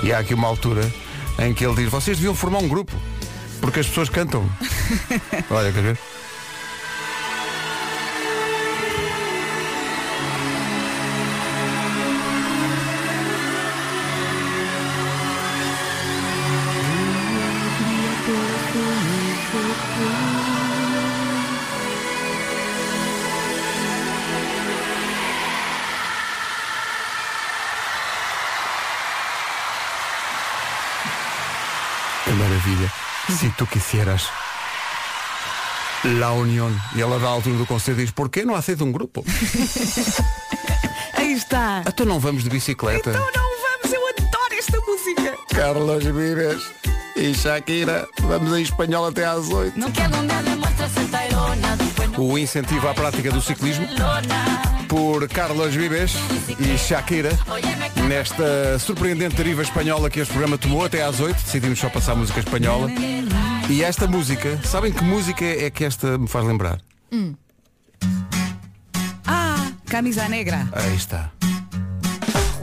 [0.04, 0.92] E há aqui uma altura
[1.40, 2.92] em que ele diz, vocês deviam formar um grupo,
[3.60, 4.48] porque as pessoas cantam.
[5.50, 6.00] Olha, quer ver?
[33.30, 34.24] Se tu quisieras.
[36.04, 36.76] La Unión.
[36.96, 39.24] E ela dá a altura do conselho diz, por que não aceita um grupo?
[41.14, 41.84] Aí está.
[41.88, 43.12] Então não vamos de bicicleta.
[43.12, 45.38] Então não vamos, eu adoro esta música.
[45.50, 46.64] Carlos Vives
[47.16, 48.08] e Shakira.
[48.22, 49.80] Vamos em espanhol até às 8.
[49.80, 53.88] No que donde demuestras esta irona, después no O incentivo à prática do ciclismo
[54.88, 56.14] por Carlos Vives
[56.60, 57.30] e Shakira.
[58.08, 62.40] Nesta surpreendente deriva espanhola que este programa tomou até às 8, decidimos só passar música
[62.40, 62.90] espanhola.
[63.68, 66.80] E esta música, sabem que música é que esta me faz lembrar?
[69.26, 70.68] Ah, camisa negra.
[70.72, 71.32] Aí está.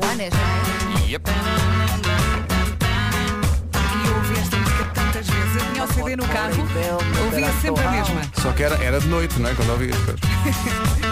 [0.00, 1.08] Juanes, é?
[1.08, 1.20] E eu
[4.16, 5.56] ouvi esta música tantas vezes.
[5.56, 6.68] Eu tinha o CD no carro,
[7.24, 8.22] ouvia sempre a mesma.
[8.40, 9.54] Só que era, era de noite, não é?
[9.54, 9.90] Quando ouvi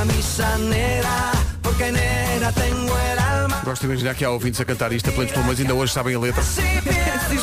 [0.00, 3.60] camisa negra, porque negra tengo el alma.
[3.62, 6.14] Gosto de imaginar que há ouvintes a cantar isto a plenos pulmões, ainda hoje sabem
[6.14, 6.42] a letra.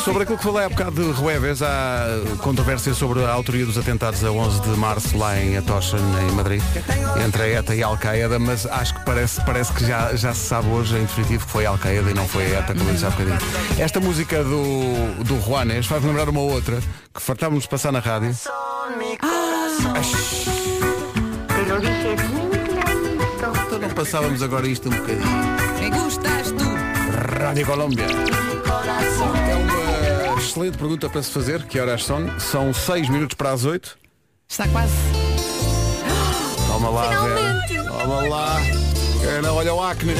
[0.04, 2.04] Sobre aquilo que falei há bocado de Rueves, há
[2.38, 6.60] controvérsia sobre a autoria dos atentados a 11 de março lá em Atocha, em Madrid,
[7.24, 10.48] entre a ETA e a Al-Qaeda, mas acho que parece, parece que já, já se
[10.48, 12.94] sabe hoje em definitivo que foi a Al-Qaeda e não foi a ETA, como eu
[12.94, 13.38] disse há bocadinho.
[13.78, 16.80] Esta música do, do Juanes faz lembrar uma outra
[17.14, 18.34] que fartávamos de passar na rádio.
[23.78, 25.22] Então não passávamos agora isto um bocadinho.
[25.78, 26.64] Me gustas tu.
[27.40, 28.06] Rádio Colômbia.
[30.24, 31.62] É uma excelente pergunta para se fazer.
[31.62, 32.40] Que horas são?
[32.40, 33.96] São 6 minutos para as 8.
[34.48, 34.92] Está quase.
[36.66, 37.68] Toma lá, Finalmente.
[37.68, 37.84] Vera.
[37.92, 38.56] Toma lá.
[39.44, 40.14] Não, olha o acne.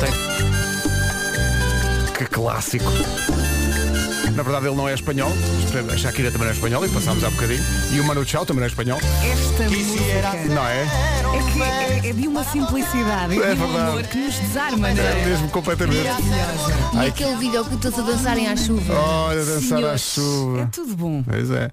[0.00, 0.12] Tem.
[2.12, 2.92] Que clássico.
[4.36, 5.30] Na verdade ele não é espanhol.
[5.92, 7.62] A Shakira também não é espanhola e passámos há bocadinho.
[7.92, 8.98] E o Manu Chao também não é espanhol.
[8.98, 10.82] Esta música Não é?
[10.82, 11.62] é, que
[12.06, 13.90] é, é de uma simplicidade e É de um verdade.
[13.90, 15.24] amor que nos desarma, não É é?
[15.26, 16.02] mesmo completamente.
[16.04, 18.92] E Ai, aquele vídeo que todos a dançarem à chuva.
[18.94, 20.00] Olha, dançar à Senhores.
[20.02, 20.60] chuva.
[20.62, 21.22] É tudo bom.
[21.22, 21.70] Pois é.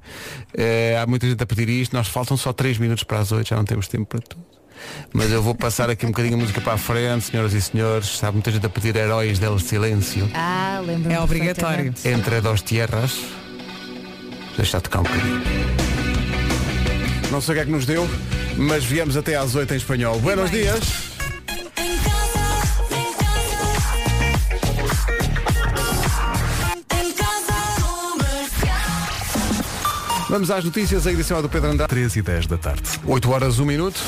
[0.55, 1.93] É, Há muita gente a pedir isto.
[1.95, 4.41] Nós faltam só 3 minutos para as 8, já não temos tempo para tudo.
[5.11, 8.23] Mas eu vou passar aqui um bocadinho a música para a frente, senhoras e senhores.
[8.23, 10.29] Há muita gente a pedir Heróis del Silêncio.
[10.33, 11.93] Ah, lembro É obrigatório.
[12.03, 13.19] Entre dos tierras.
[14.57, 15.41] Deixa tocar um bocadinho.
[17.31, 18.07] Não sei o que é que nos deu,
[18.57, 20.19] mas viemos até às 8 em espanhol.
[20.19, 20.61] Buenos bem.
[20.63, 21.13] dias.
[30.29, 31.89] Vamos às notícias, a edição é do Pedro Andrade.
[31.89, 32.81] 13 e 10 da tarde.
[33.05, 33.99] 8 horas, 1 minuto.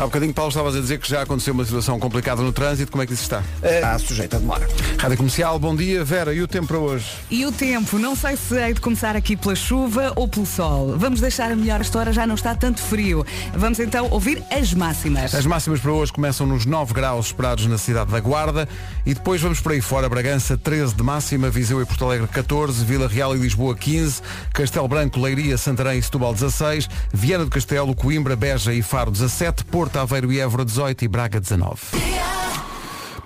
[0.00, 2.90] Há bocadinho, Paulo, estavas a dizer que já aconteceu uma situação complicada no trânsito.
[2.90, 3.42] Como é que isso está?
[3.62, 4.66] Está sujeita a demora.
[4.98, 6.02] Rádio Comercial, bom dia.
[6.02, 7.04] Vera, e o tempo para hoje?
[7.30, 10.96] E o tempo, não sei se hei de começar aqui pela chuva ou pelo sol.
[10.96, 13.26] Vamos deixar a melhor hora, já não está tanto frio.
[13.54, 15.34] Vamos então ouvir as máximas.
[15.34, 18.66] As máximas para hoje começam nos 9 graus esperados na cidade da Guarda
[19.04, 20.08] e depois vamos por aí fora.
[20.08, 24.22] Bragança 13 de máxima, Viseu e Porto Alegre 14, Vila Real e Lisboa 15,
[24.54, 29.62] Castelo Branco, Leiria, Santarém e Setúbal 16, Viana do Castelo, Coimbra, Beja e Faro 17,
[29.64, 31.80] Porto Aveiro e Évora 18 e Braga 19.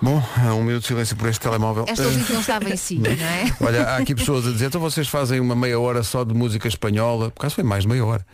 [0.01, 1.85] Bom, há um minuto de silêncio por este telemóvel.
[1.87, 3.55] Esta ouvinte não estava em si, não é?
[3.61, 6.67] Olha, há aqui pessoas a dizer, então vocês fazem uma meia hora só de música
[6.67, 8.25] espanhola, por acaso foi mais de meia hora,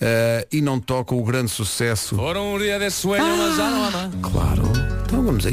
[0.00, 2.16] eh, e não tocam o grande sucesso.
[2.16, 4.10] Por un día de sueño más ya no mamá.
[4.22, 4.62] Claro.
[5.04, 5.52] Então vamos aí.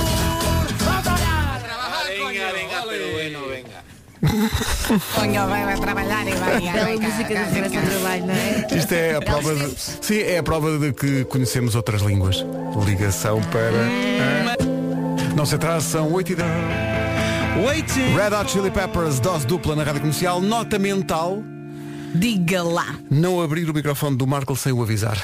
[5.16, 6.62] Ponha, vai, vai trabalhar e vai.
[6.62, 8.68] Bela música ao trabalho, não é?
[8.78, 9.76] Isto é a prova de.
[9.78, 12.46] Sim, é a prova de que conhecemos outras línguas.
[12.86, 14.66] Ligação para.
[15.36, 16.50] Não se atrasa, são 8 e 10.
[18.16, 21.42] Red Hot Chili Peppers, dose dupla na rádio comercial, nota mental.
[22.20, 22.96] Diga lá.
[23.10, 25.18] Não abrir o microfone do Marco sem o avisar.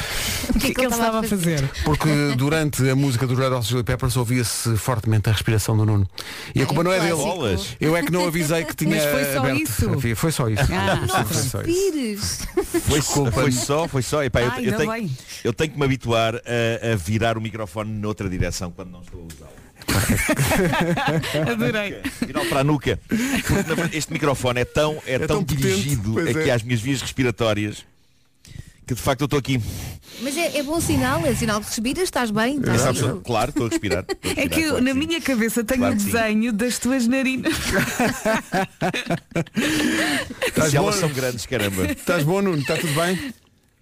[0.49, 1.63] O que é que ele estava a fazer?
[1.83, 6.07] Porque durante a música dos Red Hot Chili Peppers ouvia-se fortemente a respiração do Nuno.
[6.53, 7.11] E a culpa não é dele.
[7.13, 7.75] Bolas.
[7.79, 9.61] Eu é que não avisei que tinha Mas foi só aberto.
[9.61, 10.15] isso?
[10.15, 10.63] Foi só isso.
[10.73, 12.47] Ah, Foi só isso.
[12.81, 14.23] Foi, só, foi só, foi só.
[14.23, 15.11] Epá, eu, eu tenho,
[15.43, 19.21] eu tenho que me habituar a, a virar o microfone noutra direção quando não estou
[19.21, 19.60] a usá-lo.
[21.51, 22.01] Adorei.
[22.25, 22.99] Virá-lo para a nuca.
[23.07, 26.53] Porque, este microfone é tão, é tão tão, potente, dirigido aqui é.
[26.53, 27.85] às minhas vias respiratórias
[28.91, 29.61] que de facto eu estou aqui.
[30.21, 33.21] Mas é, é bom sinal, é sinal que respiras, estás bem, estás Sabe, seguro.
[33.21, 34.03] Claro, estou a respirar.
[34.09, 34.97] a É respirar, que claro na sim.
[34.99, 36.11] minha cabeça tenho Claro o que sim.
[36.11, 37.53] desenho das tuas narinas.
[40.45, 41.01] Estás Se elas bom?
[41.01, 41.85] são grandes, caramba.
[41.85, 42.57] Estás bom, Nuno?
[42.59, 43.33] Está tudo bem?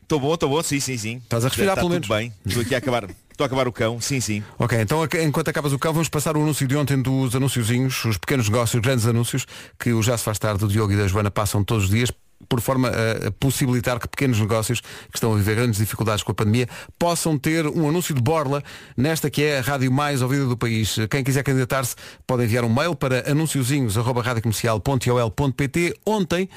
[0.04, 1.18] Estou bom, estou bom, sim, sim, sim.
[1.18, 2.32] Estás a respirar, Está pelo tudo bem.
[2.46, 3.10] Estou aqui a acabar.
[3.40, 4.44] Estou a acabar o cão, sim, sim.
[4.58, 8.18] Ok, então enquanto acabas o cão, vamos passar o anúncio de ontem dos anunciozinhos, os
[8.18, 9.46] pequenos negócios, os grandes anúncios,
[9.80, 12.12] que o Já se faz tarde do Diogo e da Joana passam todos os dias,
[12.50, 16.34] por forma a, a possibilitar que pequenos negócios que estão a viver grandes dificuldades com
[16.34, 16.68] a pandemia
[17.00, 18.62] possam ter um anúncio de borla
[18.98, 20.98] nesta que é a rádio mais ouvida do país.
[21.10, 21.96] Quem quiser candidatar-se
[22.28, 26.50] pode enviar um mail para anunciozinhos.radiocomercial.ol.pt Ontem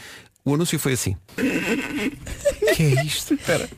[0.44, 1.16] o anúncio foi assim.
[2.74, 3.34] que é isto?
[3.34, 3.70] Espera.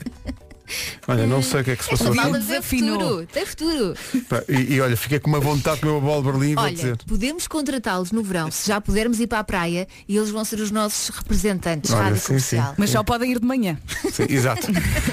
[1.08, 2.46] Olha, não sei o que é que se Esta passou mala aqui.
[2.46, 3.94] tem futuro, tem futuro.
[4.48, 6.74] E, e olha, fiquei com uma vontade de comer uma bola de Berlim, vou Olha,
[6.74, 6.96] dizer.
[7.06, 10.60] podemos contratá-los no verão, se já pudermos ir para a praia e eles vão ser
[10.60, 12.68] os nossos representantes Olha, rádio sim, comercial.
[12.70, 12.74] sim.
[12.78, 13.78] Mas só podem ir de manhã.
[14.12, 14.68] Sim, exato.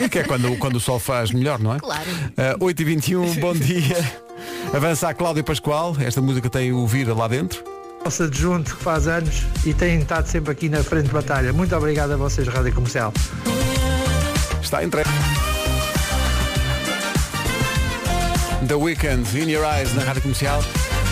[0.10, 1.80] que é quando, quando o sol faz melhor, não é?
[1.80, 2.10] Claro.
[2.38, 3.98] Ah, 8h21, bom dia.
[4.74, 5.96] Avança a Cláudia Pascoal.
[6.00, 7.64] Esta música tem o Vira lá dentro.
[8.04, 11.54] Nosso adjunto que faz anos e tem estado sempre aqui na frente de batalha.
[11.54, 13.14] Muito obrigado a vocês, Rádio Comercial.
[14.62, 15.10] Está entregue.
[18.72, 20.64] The Weekend, In Your Eyes, na Rádio Comercial.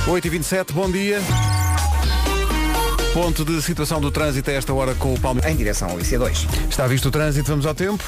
[0.07, 1.19] 8h27, bom dia.
[3.13, 5.41] Ponto de situação do trânsito a esta hora com o Palme.
[5.45, 6.47] Em direção ao IC2.
[6.69, 8.01] Está visto o trânsito, vamos ao tempo.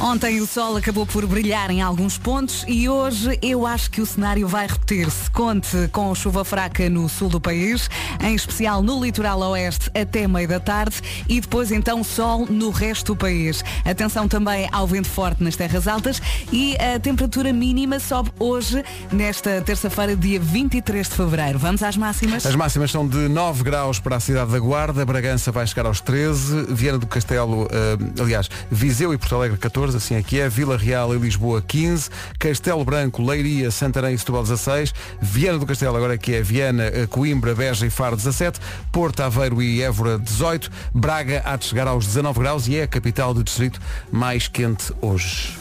[0.00, 4.06] Ontem o sol acabou por brilhar em alguns pontos e hoje eu acho que o
[4.06, 5.30] cenário vai repetir-se.
[5.30, 7.88] Conte com chuva fraca no sul do país,
[8.20, 13.14] em especial no litoral oeste até meio da tarde e depois então sol no resto
[13.14, 13.64] do país.
[13.84, 19.60] Atenção também ao vento forte nas terras altas e a temperatura mínima sobe hoje, nesta
[19.60, 21.58] terça-feira, dia 23 de fevereiro.
[21.58, 22.44] Vamos às máximas?
[22.44, 26.00] As máximas são de 9 graus para a cidade da Guarda, Bragança vai chegar aos
[26.00, 30.76] 13, Viana do Castelo, eh, aliás, Viseu e Porto Alegre 14, assim aqui é, Vila
[30.76, 36.14] Real e Lisboa 15, Castelo Branco, Leiria, Santarém e Setúbal 16, Viana do Castelo agora
[36.14, 41.42] aqui é Viana, eh, Coimbra, Beja e Faro 17, Porto Aveiro e Évora 18, Braga
[41.44, 45.56] há de chegar aos 19 graus e é a capital do distrito mais quente hoje.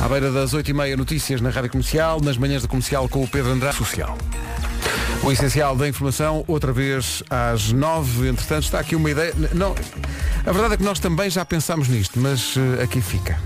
[0.00, 3.50] À beira das 8h30 notícias na Rádio Comercial, nas manhãs da Comercial com o Pedro
[3.50, 3.76] Andrade.
[3.76, 4.16] Social.
[5.22, 9.34] O essencial da informação, outra vez às 9 entretanto, está aqui uma ideia.
[9.54, 9.74] Não,
[10.46, 13.38] a verdade é que nós também já pensámos nisto, mas eh, aqui fica.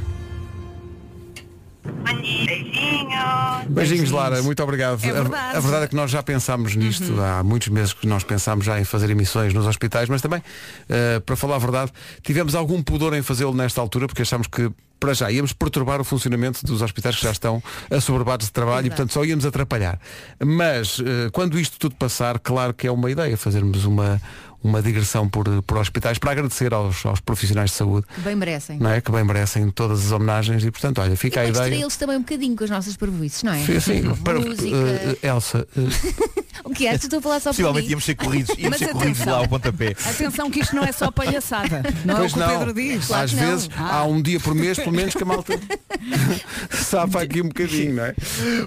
[3.69, 5.03] Beijinhos, Lara, muito obrigado.
[5.05, 5.57] É A- verdade.
[5.57, 8.81] a, verdade é que nós já pensámos nisto, há muitos meses que nós pensámos já
[8.81, 10.43] em fazer emissões nos hospitais, mas também,
[10.89, 11.93] eh, para falar a verdade,
[12.23, 16.05] tivemos algum pudor em fazê-lo nesta altura, porque achámos que para já íamos perturbar o
[16.05, 19.99] funcionamento dos hospitais que já estão assoberbados de trabalho e portanto só íamos atrapalhar.
[20.45, 24.21] Mas eh, quando isto tudo passar, claro que é uma ideia fazermos uma,
[24.63, 28.79] uma digressão por, por hospitais para agradecer aos, aos profissionais de saúde, Bem merecem.
[28.79, 29.01] não é?
[29.01, 31.65] Que bem merecem todas as homenagens e portanto, olha, E fica para a ideia.
[31.65, 33.65] distraí-los também um bocadinho com as nossas prejuízos, não é?
[33.65, 34.77] Sim, sim, para, Música.
[34.77, 36.95] eh, Elsa, eh, O que é?
[36.95, 37.91] Estou a falar só para Possivelmente mim.
[37.91, 39.33] íamos ser corridos, íamos Mas ser corridos atenção.
[39.33, 39.95] lá ao pontapé.
[40.05, 41.83] Atenção que isto não é só palhaçada.
[42.05, 42.47] Não pois é o que não.
[42.47, 43.07] o Pedro diz.
[43.07, 43.47] Claro Às que não.
[43.51, 43.97] vezes Ah.
[43.97, 45.59] há um dia por mês, pelo menos que a malta
[46.71, 48.15] safa aqui um bocadinho, não é?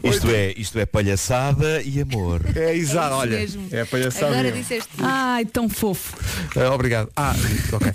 [0.03, 2.41] Isto é, isto é palhaçada e amor.
[2.55, 3.37] É exato, isso olha.
[3.37, 3.67] mesmo.
[3.71, 4.25] É palhaçada.
[4.27, 4.59] Agora mesmo.
[4.61, 5.05] disseste tudo.
[5.07, 6.15] Ai, tão fofo.
[6.55, 7.09] Ah, obrigado.
[7.15, 7.33] Ah,
[7.71, 7.91] ok.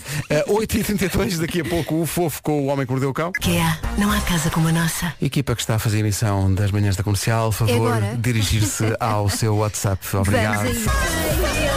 [0.46, 3.32] Uh, 8h32, daqui a pouco o fofo com o homem que mordeu o cão.
[3.32, 3.78] Que é?
[3.98, 5.12] Não há casa como a nossa.
[5.20, 8.16] Equipa que está a fazer a emissão das manhãs da comercial, favor, agora?
[8.18, 9.79] dirigir-se ao seu WhatsApp.
[10.14, 11.69] Obrigado.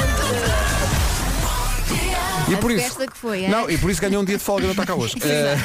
[2.49, 2.83] E A por isso.
[2.83, 3.49] festa que foi, é?
[3.49, 5.15] Não, e por isso ganhou um dia de folga não está cá hoje.
[5.23, 5.57] Eh,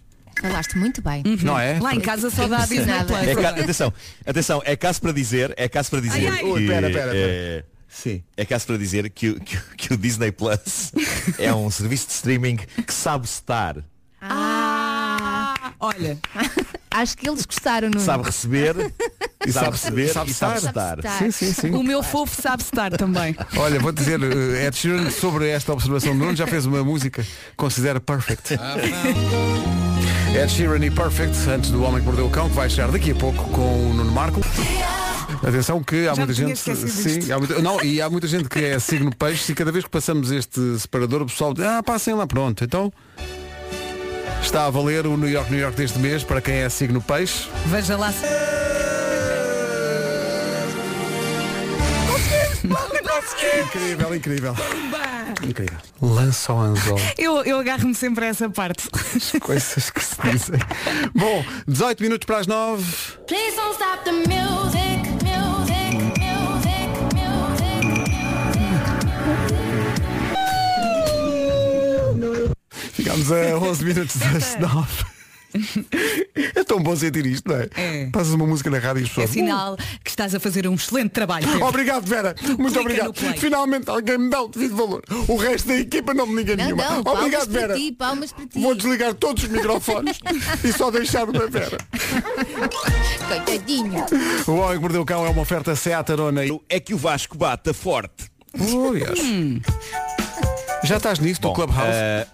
[0.41, 1.23] Falaste muito bem.
[1.43, 1.79] Não é?
[1.79, 3.13] Lá em casa só dá Disney Impressionada.
[3.13, 3.27] Plus.
[3.27, 3.93] É ca- atenção,
[4.25, 6.37] atenção, é caso para dizer, é caso para dizer Ai, ai.
[6.39, 7.13] que, Ui, pera, pera, pera.
[7.15, 8.23] é, Sim.
[8.35, 10.91] é caso para dizer que, o- que, que o Disney Plus
[11.37, 13.77] é um serviço de streaming que sabe estar,
[14.19, 16.17] Ah, olha,
[16.93, 18.03] Acho que eles gostaram, não é?
[18.03, 18.75] sabe receber,
[19.47, 20.67] E sabe sabe- receber sabe e sabe estar.
[20.69, 20.99] estar.
[20.99, 21.17] estar.
[21.19, 21.69] Sim, sim, sim.
[21.71, 23.35] o meu fofo sabe estar também.
[23.55, 27.25] Olha, vou dizer, eh, Ed Sheeran, sobre esta observação do Nuno, já fez uma música,
[27.55, 28.55] considera perfect.
[30.33, 33.11] Ed Sheeran e Perfect, antes do Homem que Mordeu o Cão, que vai chegar daqui
[33.11, 34.39] a pouco com o Nuno Marco.
[35.45, 36.57] Atenção que há Já muita gente.
[36.57, 39.83] Sim, há muita, não, e há muita gente que é signo peixe e cada vez
[39.83, 42.63] que passamos este separador o pessoal diz, ah, passem lá pronto.
[42.63, 42.93] Então
[44.41, 47.47] está a valer o New York, New York deste mês para quem é signo peixe.
[47.65, 48.25] Veja lá se.
[53.63, 54.55] Incrível, incrível.
[55.43, 55.77] Incrível.
[56.01, 56.99] Lança o anzol.
[57.17, 58.89] Eu, eu agarro-me sempre a essa parte.
[59.41, 60.59] Coisas que se dizem.
[61.13, 62.83] Bom, 18 minutos para as 9.
[63.27, 68.01] Please don't stop the music, music, music, music.
[72.93, 75.20] Ficámos a 11 minutos das 9.
[76.55, 77.67] É tão bom sentir isto, não é?
[77.75, 78.05] É.
[78.11, 79.29] Passas uma música na rádio e as É pessoas.
[79.31, 81.47] sinal que estás a fazer um excelente trabalho.
[81.47, 81.65] Pedro.
[81.65, 82.35] Obrigado, Vera.
[82.57, 82.79] Muito Clica
[83.09, 83.13] obrigado.
[83.37, 85.03] Finalmente alguém me dá o devido valor.
[85.27, 86.83] O resto da equipa não me liga Não, nenhuma.
[86.83, 87.75] não, palmas obrigado, para Vera.
[87.75, 88.59] ti, palmas para ti.
[88.59, 90.19] Vou desligar todos os microfones
[90.63, 91.77] e só deixar o da Vera.
[93.27, 94.05] Coitadinho.
[94.47, 96.41] O Homem que Mordeu o Cão é uma oferta Seat Arona.
[96.69, 98.29] É que o Vasco bata forte.
[98.57, 99.61] Ui, acho.
[100.83, 101.91] Já estás nisso do Bom, Clubhouse?
[101.93, 102.27] eh,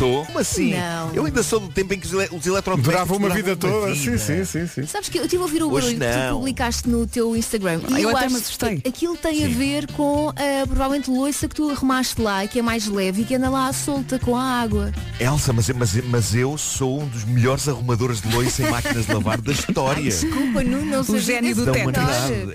[0.00, 0.24] Estou.
[0.24, 0.72] Como assim?
[0.74, 1.12] Não.
[1.12, 3.56] Eu ainda sou do tempo em que os, ele os eletrodomésticos Durava uma vida uma
[3.56, 3.92] toda.
[3.92, 4.18] vida.
[4.18, 4.86] Sim, sim, sim, sim.
[4.86, 7.82] Sabes que eu estive a ouvir o Hoje barulho que tu publicaste no teu Instagram
[7.92, 8.80] Ah, e eu eu, até me acho assustei.
[8.80, 12.62] que aquilo tem a ver com a provavelmente louça que tu arrumaste lá, que é
[12.62, 14.90] mais leve e que anda lá solta com a água.
[15.20, 19.12] Elsa, mas, mas, mas eu sou um dos melhores arrumadores de loiça em máquinas de
[19.12, 20.00] lavar da história.
[20.02, 21.90] Desculpa, não, não sabia gênio do teto.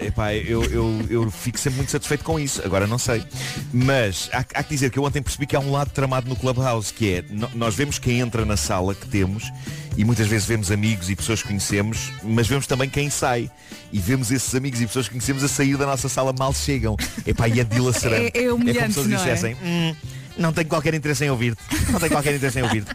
[0.01, 2.59] Epá, eu, eu, eu fico sempre muito satisfeito com isso.
[2.65, 3.23] Agora não sei.
[3.71, 6.35] Mas há, há que dizer que eu ontem percebi que há um lado tramado no
[6.35, 9.51] Clubhouse, que é, nós vemos quem entra na sala que temos
[9.97, 13.49] e muitas vezes vemos amigos e pessoas que conhecemos, mas vemos também quem sai.
[13.91, 16.97] E vemos esses amigos e pessoas que conhecemos a sair da nossa sala mal chegam.
[17.25, 18.31] Epá, e é dilacerante.
[18.37, 19.33] É- é humilhante, como se eles não é?
[19.33, 19.95] dissessem, "Hum,
[20.37, 21.61] não tenho qualquer interesse em ouvir-te.
[21.91, 22.91] Não tenho qualquer interesse em ouvir-te.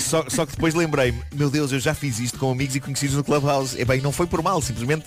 [0.00, 3.14] Só, só que depois lembrei-me, meu Deus, eu já fiz isto com amigos e conhecidos
[3.16, 3.80] no Clubhouse.
[3.80, 5.04] E bem, não foi por mal, simplesmente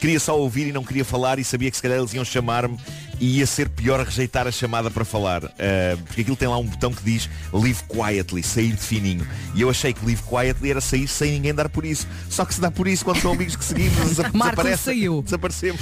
[0.00, 2.78] queria só ouvir e não queria falar e sabia que se calhar eles iam chamar-me
[3.20, 5.44] e ia ser pior rejeitar a chamada para falar.
[5.58, 9.26] Ah, porque aquilo tem lá um botão que diz Live Quietly, sair de fininho.
[9.54, 12.06] E eu achei que Live Quietly era sair sem ninguém dar por isso.
[12.30, 15.22] Só que se dá por isso quando são amigos que seguimos, desa- Marco desaparece, saiu.
[15.22, 15.80] desaparecemos.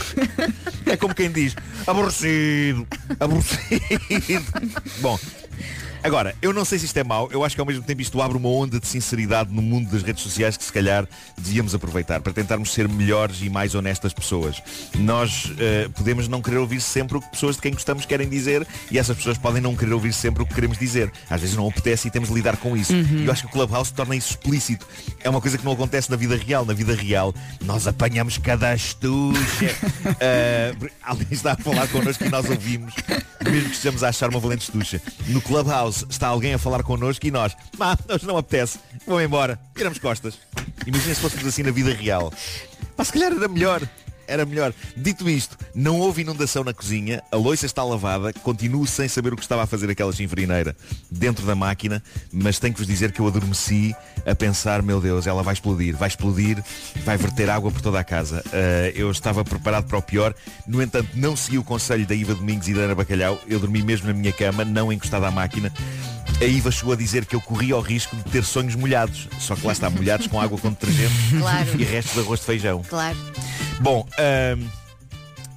[0.86, 1.54] É como quem diz,
[1.86, 2.86] aborrecido,
[3.18, 4.44] aborrecido.
[5.00, 5.18] Bom,
[6.06, 8.22] Agora, eu não sei se isto é mau, eu acho que ao mesmo tempo isto
[8.22, 11.04] abre uma onda de sinceridade no mundo das redes sociais que se calhar
[11.36, 14.62] devíamos aproveitar para tentarmos ser melhores e mais honestas pessoas.
[14.94, 18.64] Nós eh, podemos não querer ouvir sempre o que pessoas de quem gostamos querem dizer
[18.88, 21.10] e essas pessoas podem não querer ouvir sempre o que queremos dizer.
[21.28, 22.92] Às vezes não apetece e temos de lidar com isso.
[22.94, 24.86] E eu acho que o Clubhouse torna isso explícito.
[25.24, 26.64] É uma coisa que não acontece na vida real.
[26.64, 27.34] Na vida real,
[27.64, 29.74] nós apanhamos cada astucia.
[30.20, 32.94] Eh, alguém está a falar connosco e nós ouvimos,
[33.44, 35.00] mesmo que estejamos a achar uma valente estucha.
[35.26, 39.58] No Clubhouse está alguém a falar connosco e nós, ah, nós não apetece, vou embora,
[39.74, 40.38] viramos costas.
[40.86, 42.32] Imagina se fôssemos assim na vida real.
[42.96, 43.82] Mas se calhar era melhor.
[44.26, 44.72] Era melhor.
[44.96, 49.36] Dito isto, não houve inundação na cozinha, a louça está lavada, continuo sem saber o
[49.36, 50.76] que estava a fazer aquela chinfrineira
[51.10, 52.02] dentro da máquina,
[52.32, 53.94] mas tenho que vos dizer que eu adormeci
[54.26, 56.62] a pensar, meu Deus, ela vai explodir, vai explodir,
[57.04, 58.42] vai verter água por toda a casa.
[58.52, 60.34] Ah, eu estava preparado para o pior,
[60.66, 63.82] no entanto, não segui o conselho da Iva Domingos e da Ana Bacalhau, eu dormi
[63.82, 65.72] mesmo na minha cama, não encostado à máquina.
[66.40, 69.56] A Iva chegou a dizer que eu corria o risco de ter sonhos molhados, só
[69.56, 71.68] que lá está, molhados com água com detergente Claro.
[71.80, 72.82] e restos de arroz de feijão.
[72.88, 73.16] Claro.
[73.80, 74.66] Bom, ahm,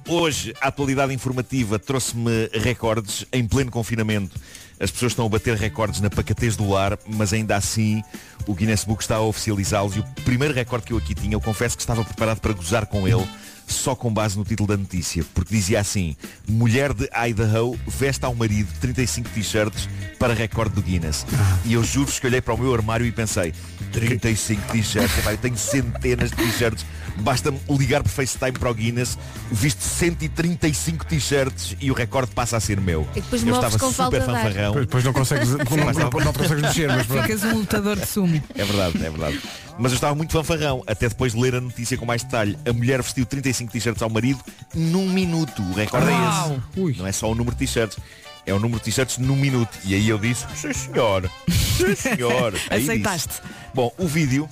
[0.06, 4.38] hoje a atualidade informativa trouxe-me recordes em pleno confinamento.
[4.78, 8.02] As pessoas estão a bater recordes na pacatez do lar, mas ainda assim
[8.46, 11.40] o Guinness Book está a oficializá-los e o primeiro recorde que eu aqui tinha, eu
[11.40, 13.26] confesso que estava preparado para gozar com ele
[13.72, 16.16] só com base no título da notícia, porque dizia assim,
[16.48, 21.26] mulher de Idaho veste ao marido 35 t-shirts para recorde do Guinness.
[21.64, 23.52] E eu juro-vos que olhei para o meu armário e pensei,
[23.92, 26.84] 35 t-shirts, eu tenho centenas de t-shirts,
[27.20, 29.18] basta-me ligar por FaceTime para o Guinness,
[29.50, 33.06] visto 135 t-shirts e o recorde passa a ser meu.
[33.14, 34.72] E depois eu estava super fanfarrão.
[34.72, 37.22] Depois, depois não consegues, não, não, não consegues mexer, mas pronto.
[37.22, 38.42] Ficas um lutador de sumo.
[38.54, 39.40] É verdade, é verdade.
[39.78, 42.58] Mas eu estava muito fanfarrão, até depois de ler a notícia com mais detalhe.
[42.68, 44.40] A mulher vestiu 35 t-shirts ao marido
[44.74, 45.62] num minuto.
[45.62, 46.62] O recorde é Uau!
[46.88, 46.98] esse.
[46.98, 47.98] Não é só o número de t-shirts.
[48.46, 49.78] É o número de t-shirts num minuto.
[49.84, 52.54] E aí eu disse, sim senhor, sim senhor.
[52.70, 53.28] Aí Aceitaste.
[53.28, 53.40] disse.
[53.74, 54.48] Bom, o vídeo,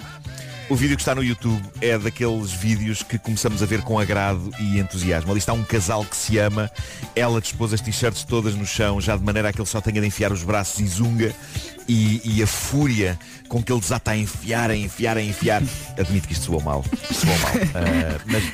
[0.69, 4.53] o vídeo que está no YouTube é daqueles vídeos que começamos a ver com agrado
[4.61, 5.31] e entusiasmo.
[5.31, 6.71] Ali está um casal que se ama,
[7.17, 10.01] ela dispôs as t-shirts todas no chão, já de maneira a que ele só tenha
[10.01, 11.35] de enfiar os braços e zunga.
[11.89, 15.63] E, e a fúria com que ele desata a enfiar, a enfiar, a enfiar.
[15.99, 16.85] Admito que isto soou mal.
[17.11, 17.53] Soou mal.
[17.75, 18.45] Ah, mas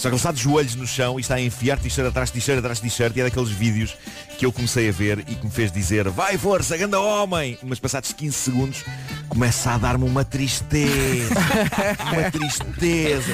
[0.00, 2.40] só que ele está de joelhos no chão e está a enfiar t-shirt atrás de
[2.40, 3.94] t-shirt atrás t-shirt e é daqueles vídeos
[4.38, 7.58] que eu comecei a ver e que me fez dizer vai força, ganda homem!
[7.62, 8.82] Mas passados 15 segundos
[9.28, 11.34] começa a dar-me uma tristeza.
[12.12, 13.30] uma tristeza.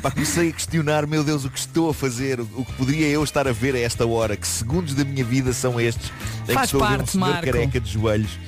[0.00, 3.24] Pá, comecei a questionar, meu Deus, o que estou a fazer, o que poderia eu
[3.24, 6.12] estar a ver a esta hora, que segundos da minha vida são estes,
[6.44, 7.46] em que Faz estou a ver um parte, senhor Marco.
[7.46, 8.38] careca de joelhos.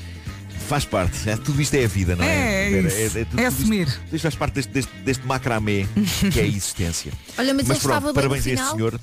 [0.69, 2.29] Faz parte, é, tudo isto é a vida, não é?
[2.29, 2.89] É, é Vera?
[2.89, 3.19] isso.
[3.19, 3.87] É tudo isto- assumir.
[3.87, 5.87] tudo Isto faz parte deste, deste, deste macramé
[6.31, 7.11] que é a existência.
[7.39, 9.01] Olha, mas estava bem parabéns a este senhor.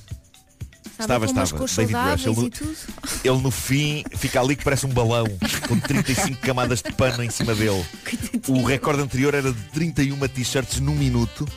[0.98, 1.66] Estava, Estava, estava.
[1.76, 2.26] David Rush.
[2.38, 2.76] Ele, e tudo.
[3.26, 5.26] ele no fim fica ali que parece um balão
[5.68, 7.84] com 35 camadas de pano em cima dele.
[8.48, 11.48] O recorde anterior era de 31 t-shirts num minuto.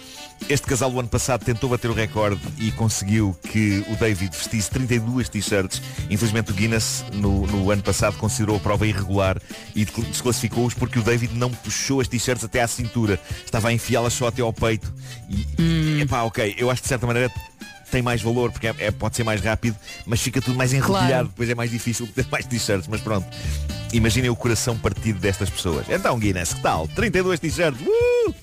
[0.48, 4.70] Este casal do ano passado tentou bater o recorde e conseguiu que o David vestisse
[4.70, 5.82] 32 t-shirts.
[6.08, 9.40] Infelizmente o Guinness no, no ano passado considerou a prova irregular
[9.74, 13.20] e desclassificou-os porque o David não puxou as t-shirts até à cintura.
[13.44, 14.92] Estava a enfiá-las só até ao peito.
[15.28, 17.30] E, epá, ok, eu acho que de certa maneira
[17.90, 19.74] tem mais valor, porque é, é- pode ser mais rápido,
[20.06, 21.28] mas fica tudo mais enrodilhado, Claro.
[21.28, 23.26] depois é mais difícil ter mais t-shirts, mas pronto.
[23.92, 25.86] Imaginem o coração partido destas pessoas.
[25.88, 26.86] Então Guinness, que tal?
[26.88, 27.80] 32 t-shirts.
[27.80, 28.34] Uh!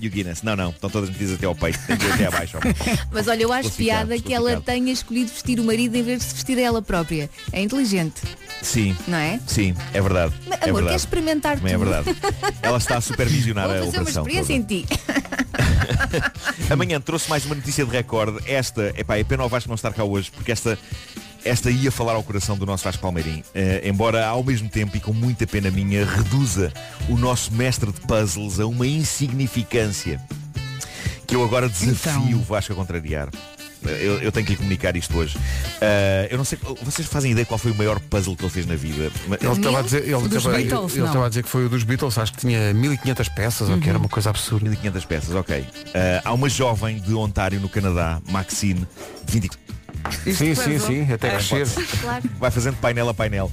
[0.00, 2.26] E o Guinness, não, não, estão todas metidas até ao peito, tem que ir até
[2.26, 2.56] abaixo.
[3.10, 6.24] Mas olha, eu acho piada que ela tenha escolhido vestir o marido em vez de
[6.26, 7.28] se vestir ela própria.
[7.52, 8.22] É inteligente,
[8.62, 9.40] Sim, não é?
[9.46, 10.34] sim, é verdade.
[10.46, 10.86] Mas, é amor, verdade.
[10.88, 11.90] queres experimentar Também é tudo?
[11.90, 12.16] verdade.
[12.62, 14.22] Ela está a supervisionar Vou a fazer uma operação.
[14.26, 14.74] experiência toda.
[14.74, 14.86] em ti.
[16.70, 18.38] Amanhã trouxe mais uma notícia de recorde.
[18.46, 20.78] Esta, epá, é pena o Vasco não estar cá hoje, porque esta,
[21.44, 23.42] esta ia falar ao coração do nosso Vasco Palmeirim.
[23.54, 26.72] Eh, embora ao mesmo tempo e com muita pena minha, reduza
[27.08, 30.20] o nosso mestre de puzzles a uma insignificância
[31.26, 33.28] que eu agora desafio o Vasco a contrariar.
[33.86, 35.38] Eh, Eu, eu tenho que lhe comunicar isto hoje.
[35.80, 38.66] Eh, eu não sei, vocês fazem ideia qual foi o maior puzzle que ele fez
[38.66, 39.10] na vida?
[39.28, 41.06] Mas- Ele estava a dizer, ele estava, Beatles, ele não.
[41.06, 43.88] estava a dizer que foi o dos Beatles, acho que tinha 1500 peças, ou que
[43.88, 44.68] era uma coisa absurda.
[44.68, 45.64] 1500 peças, ok.
[45.94, 48.86] Eh, há uma jovem de Ontário, no Canadá, Maxine,
[49.24, 49.48] de 20
[50.24, 51.66] Sim, sim, sim, até crescer.
[52.00, 52.24] Claro.
[52.38, 53.50] Vai fazendo painel a painel.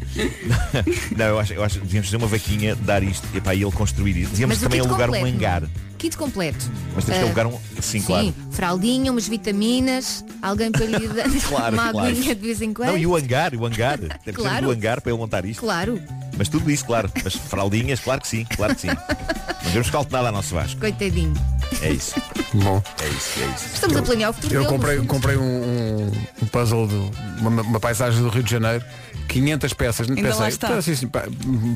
[1.18, 3.72] não, eu acho, eu acho que devíamos fazer uma vaquinha, dar isto e, e ele
[3.72, 4.32] construir isto.
[4.32, 5.64] Devíamos Mas o também kit alugar um completo, hangar.
[6.06, 6.70] Kit completo.
[6.96, 7.60] Mas temos que Ah, alugar um.
[7.82, 8.34] Sim, claro.
[8.52, 12.08] fraldinha, umas vitaminas, alguém para lhe dar Claro, uma claro.
[12.10, 12.90] aguinha de vez em quando.
[12.90, 13.98] Não, e o hangar, o hangar.
[14.24, 14.68] Temos Claro.
[14.68, 15.60] o hangar para ele montar isto.
[15.62, 16.00] Claro,
[16.38, 17.10] Mas tudo isso, claro.
[17.24, 18.88] Mas fraldinhas, claro que sim, claro que sim.
[18.88, 20.80] Não devemos calto nada a nosso Vasco.
[20.80, 21.34] coitadinho.
[21.82, 22.14] É isso.
[22.54, 23.66] Bom, É isso, é isso.
[23.74, 26.12] Estamos a planear o futuro eu comprei, comprei um, um-
[26.44, 26.96] um puzzle, de
[27.42, 28.86] uma, uma paisagem do Rio de Janeiro,
[29.28, 30.10] 500 peças.
[30.10, 30.68] Ainda lá Pensei, está.
[30.70, 31.24] "Tá, assim, pá,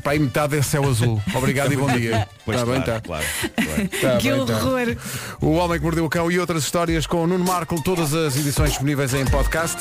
[0.04, 1.22] pá, aí metade é céu azul.
[1.36, 2.28] Obrigado e bom dia.
[2.46, 3.02] Pois Está bem, claro, está.
[3.02, 3.26] claro,
[3.56, 3.90] claro.
[4.02, 4.54] Tá que bem, tá.
[4.56, 4.96] horror.
[5.42, 8.36] O Homem que Mordeu o Cão e outras histórias com o Nuno Marco, todas as
[8.38, 9.78] edições disponíveis em podcast.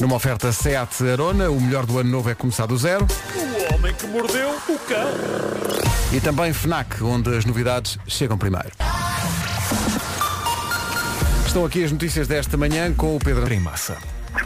[0.00, 3.06] Numa oferta Seat Arona, o melhor do ano novo é começar do zero.
[3.34, 5.08] O homem que mordeu o cão.
[6.12, 8.70] E também FNAC, onde as novidades chegam primeiro.
[11.46, 13.44] Estão aqui as notícias desta manhã com o Pedro.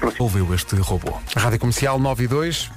[0.05, 0.23] Massa.
[0.23, 1.13] Ouviu este robô.
[1.37, 2.71] Rádio Comercial 9 e 2.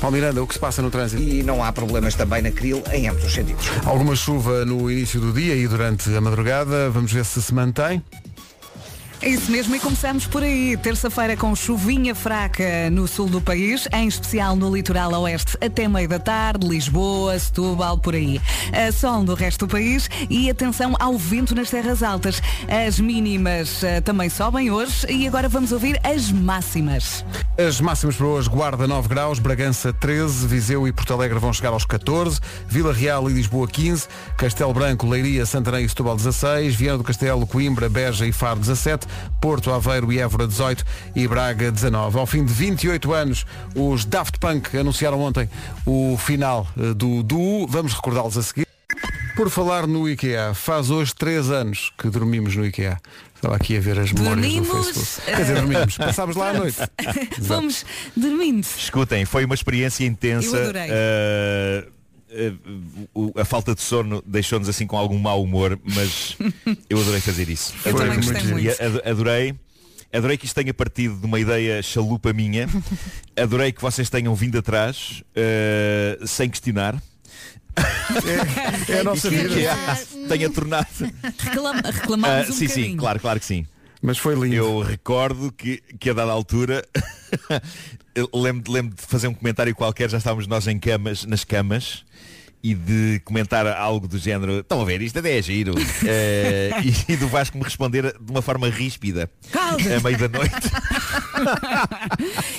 [0.00, 1.22] Paulo Miranda, o que se passa no trânsito?
[1.22, 3.66] E não há problemas também na Cril em ambos os sentidos.
[3.84, 6.90] Alguma chuva no início do dia e durante a madrugada.
[6.90, 8.02] Vamos ver se se mantém.
[9.26, 10.76] É isso mesmo e começamos por aí.
[10.76, 16.08] Terça-feira com chuvinha fraca no sul do país, em especial no litoral oeste até meio
[16.08, 18.40] da tarde, Lisboa, Setúbal, por aí.
[18.72, 22.40] A sol no resto do país e atenção ao vento nas terras altas.
[22.68, 27.24] As mínimas eh, também sobem hoje e agora vamos ouvir as máximas.
[27.58, 31.70] As máximas para hoje, Guarda 9 graus, Bragança 13, Viseu e Porto Alegre vão chegar
[31.70, 34.06] aos 14, Vila Real e Lisboa 15,
[34.36, 39.08] Castelo Branco, Leiria, Santarém e Setúbal 16, Viana do Castelo, Coimbra, Beja e Faro 17,
[39.40, 42.18] Porto, Aveiro e Évora 18 e Braga 19.
[42.18, 45.48] Ao fim de 28 anos, os Daft Punk anunciaram ontem
[45.84, 48.66] o final eh, do duo, vamos recordá-los a seguir.
[49.36, 52.96] Por falar no IKEA, faz hoje 3 anos que dormimos no IKEA.
[53.34, 55.26] Estava aqui a ver as memórias Dormimos, do Facebook.
[55.26, 55.96] Quer dizer, dormimos.
[55.98, 56.78] Passámos lá à noite.
[57.46, 57.84] Fomos
[58.16, 58.64] dormindo.
[58.64, 60.56] Escutem, foi uma experiência intensa.
[60.56, 60.88] Eu adorei.
[60.90, 61.95] Uh,
[63.40, 66.36] a falta de sono deixou-nos assim com algum mau humor, mas
[66.90, 67.74] eu adorei fazer isso.
[67.84, 68.64] Eu adorei também gostei muito.
[68.66, 69.54] E ado- Adorei.
[70.12, 72.68] Adorei que isto tenha partido de uma ideia chalupa minha.
[73.36, 76.94] Adorei que vocês tenham vindo atrás, uh, sem questionar.
[78.88, 79.48] É a nossa que- vida.
[79.54, 80.86] que a- tenha tornado.
[81.38, 82.86] Reclam- Ah, reclamámos um sim, bocadinho.
[82.92, 83.66] sim, claro, claro que sim.
[84.06, 84.54] Mas foi lindo.
[84.54, 86.86] Eu recordo que, que a dada altura
[88.32, 92.04] lembro, lembro de fazer um comentário qualquer, já estávamos nós em camas, nas camas
[92.62, 96.70] e de comentar algo do género, estão a ver, isto até é giro Eh,
[97.08, 99.76] e, e do Vasco me responder de uma forma ríspida Calma.
[99.76, 100.54] a meio da noite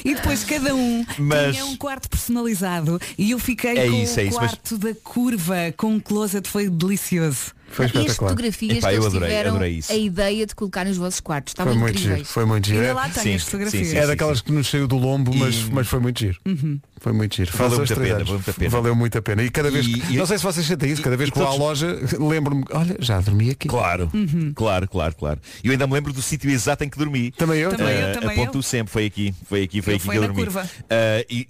[0.06, 4.18] E depois cada um Mas- tinha um quarto personalizado e eu fiquei É com isso,
[4.18, 7.57] o é isso, mas- quarto da curva com um closet foi delicioso.
[7.70, 10.86] Foi e as fotografias Epá, que eu eles adorei, tiveram adorei a ideia de colocar
[10.86, 11.52] nos vossos quartos.
[11.52, 12.84] Estavam Foi muito giro, foi muito giro.
[12.84, 13.88] É- lá Sim, as sim, fotografias.
[13.88, 14.08] sim, É sim.
[14.08, 16.40] daquelas que nos saiu do lombo, mas, E- mas foi muito giro.
[16.46, 16.80] Uhum.
[17.00, 17.52] Foi muito giro.
[17.56, 18.70] Valeu muito pena, valeu muito a pena.
[18.70, 19.44] Valeu muito a pena.
[19.44, 20.14] E cada vez E- que.
[20.14, 22.64] e- não sei se vocês sentem isso, cada vez que vou à todos- loja, lembro-me,
[22.72, 23.68] olha, já dormi aqui.
[23.68, 24.10] Claro,
[24.56, 25.40] claro, claro, claro.
[25.64, 27.32] E eu ainda me lembro do sítio exato em que dormi.
[27.32, 27.70] Também eu.
[27.76, 28.62] Também eu, Ah, também aponto eu.
[28.64, 30.36] sempre, foi aqui, foi aqui, foi Eu aqui que eu dormi.
[30.44, 30.68] curva.
[30.90, 31.48] Ah, e-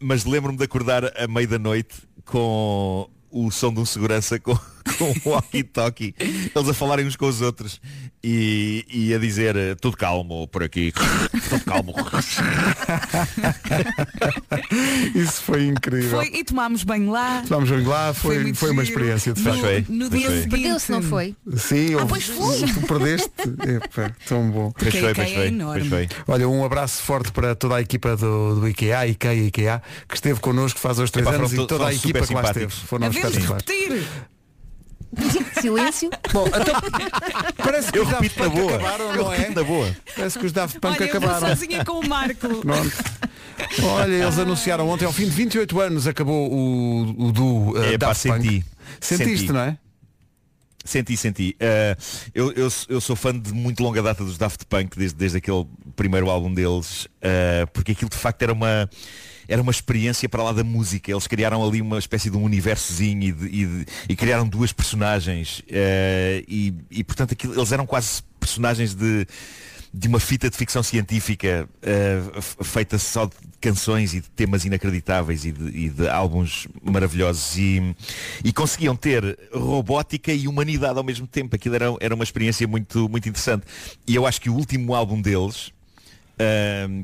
[0.00, 1.94] mas lembro-me de acordar à meia da noite
[2.24, 4.58] com o som de um segurança com,
[4.98, 7.80] com um walkie-talkie, eles a falarem uns com os outros
[8.22, 10.92] e, e a dizer eh, tudo calmo por aqui,
[11.48, 11.94] tudo calmo.
[15.14, 16.18] Isso foi incrível.
[16.18, 17.42] Foi, e tomámos banho lá.
[17.46, 19.60] Vamos ver lá, Foi foi, foi uma experiência de facto.
[19.88, 20.36] No pois dia foi.
[20.36, 20.50] seguinte.
[20.50, 21.34] Perdeu-se, não foi?
[21.56, 22.60] Sim, houve- pois foi.
[22.72, 23.30] tu perdeste.
[23.40, 24.72] Epá, tão bom.
[24.72, 26.08] Pois foi, pois foi, pois foi.
[26.28, 30.40] Olha, um abraço forte para toda a equipa do, do IKEA, IKEA, IKEA, que esteve
[30.40, 32.72] connosco faz hoje três Epá, anos e toda a equipa que lá esteve.
[32.72, 34.06] Foram Havemos repetir.
[35.60, 36.10] Silêncio.
[36.32, 36.80] Bom, então,
[37.58, 38.74] parece que Eu os Daft Punk boa.
[38.76, 39.48] acabaram, Eu não é?
[39.50, 39.96] na boa.
[40.16, 41.48] Parece que os Daft Punk Olha, eu acabaram.
[41.48, 42.48] sozinha com o Marco.
[42.60, 42.92] Pronto.
[43.82, 47.98] Olha, eles anunciaram ontem, ao fim de 28 anos, acabou o, o do uh, É,
[47.98, 48.42] pá, Daft Punk.
[48.44, 48.64] senti.
[49.00, 49.52] Sentiste, Senti.
[49.52, 49.78] não é?
[50.82, 51.56] Senti, senti.
[51.60, 52.02] Uh,
[52.34, 55.66] eu, eu, eu sou fã de muito longa data dos Daft Punk, desde, desde aquele
[55.94, 58.88] primeiro álbum deles, uh, porque aquilo de facto era uma,
[59.50, 61.10] era uma experiência para lá da música.
[61.10, 64.72] Eles criaram ali uma espécie de um universozinho e, de- e de- e criaram duas
[64.72, 65.58] personagens.
[65.60, 69.26] uh, e, e, portanto aquilo, eles eram quase personagens de,
[69.92, 75.44] de uma fita de ficção científica uh, feita só de canções e de temas inacreditáveis
[75.44, 77.94] e de, e de álbuns maravilhosos e,
[78.44, 81.56] e conseguiam ter robótica e humanidade ao mesmo tempo.
[81.56, 83.66] Aquilo era, era uma experiência muito, muito interessante.
[84.06, 85.72] E eu acho que o último álbum deles,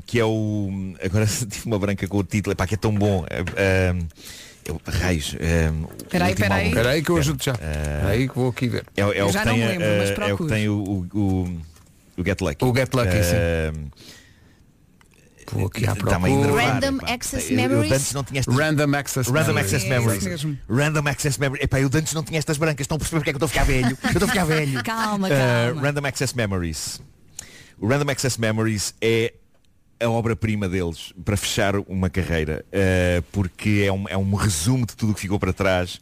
[0.05, 0.69] que é o.
[1.03, 3.25] Agora tive uma branca com o título, epá, que é tão bom.
[4.65, 5.35] eu- raios.
[5.39, 6.59] ahm, o Peraí, último peraí.
[6.65, 7.53] álbum- Espera aí que eu ajudo já.
[7.53, 8.85] Espera aí que vou aqui ver.
[8.97, 10.69] é, é Eu o já que tem, não me lembro, mas é o que tem
[10.69, 10.73] o,
[11.13, 11.61] o,
[12.17, 12.65] o, Get Lucky.
[12.65, 13.91] O Get Lucky, sim.
[15.49, 16.19] Vou aqui à procura.
[16.61, 16.97] Random.
[17.07, 18.13] Access Eu- eu de Memories?
[18.13, 19.73] não tinha estas Random Access Random Memories.
[19.73, 20.23] Access É Memories.
[20.25, 20.57] mesmo.
[20.69, 21.63] Random Access Memories.
[21.63, 22.81] Epá, eu antes não tinha estas brancas.
[22.83, 23.97] Estão a perceber porque é que eu estou a ficar velho?
[24.03, 24.73] Eu estou a ficar velho.
[24.83, 25.81] Calma, Uh, calma.
[25.81, 26.99] Random Access Memories.
[27.79, 29.33] O Random Access Memories é
[29.99, 34.95] a obra-prima deles para fechar uma carreira uh, porque é um, é um resumo de
[34.95, 35.99] tudo o que ficou para trás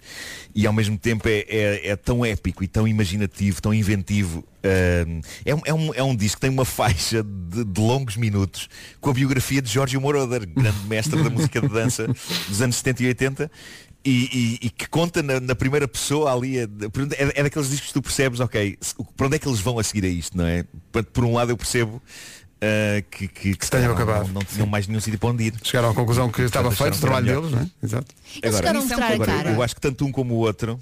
[0.54, 4.40] e ao mesmo tempo é, é- é tão épico e tão imaginativo, tão inventivo.
[4.66, 8.18] Uh, é, um, é, um, é um disco que tem uma faixa de, de longos
[8.18, 8.68] minutos
[9.00, 12.08] com a biografia de Giorgio Moroder grande mestre da música de dança
[12.48, 13.52] dos anos 70 e 80
[14.06, 17.88] e, e- e que conta na, na primeira pessoa ali é, é, é daqueles discos
[17.88, 18.78] que tu percebes ok,
[19.18, 20.64] para onde é que eles vão a seguir a isto não é?
[20.92, 22.02] Por- por um lado eu percebo uh,
[23.10, 24.28] que, que, que tenham acabado.
[24.28, 25.54] Não, não tinham mais nenhum sítio para onde ir.
[25.64, 27.70] Chegaram à conclusão que estava feito o trabalho era deles, não é?
[27.84, 28.16] Exato.
[28.42, 29.52] Eles chegaram a Isso mostrar a pouco- cara.
[29.52, 30.80] Eu acho que tanto um como o outro.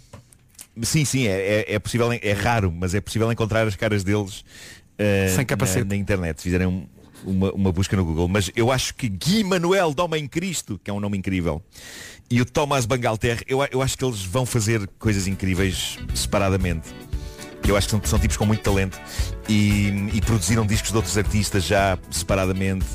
[0.81, 4.39] Sim, sim, é, é, é possível, é raro, mas é possível encontrar as caras deles
[4.39, 5.83] uh, Sem capacete.
[5.87, 6.41] Na, na internet.
[6.41, 6.87] Fizerem um-
[7.25, 8.27] uma, uma busca no Google.
[8.27, 11.61] Mas eu acho que Gui Manuel Doma em Cristo, que é um nome incrível,
[12.29, 16.89] e o Thomas Bangalter, eu, eu acho que eles vão fazer coisas incríveis separadamente.
[17.67, 18.99] Eu acho que são, são tipos com muito talento
[19.47, 22.85] e, e produziram discos de outros artistas já separadamente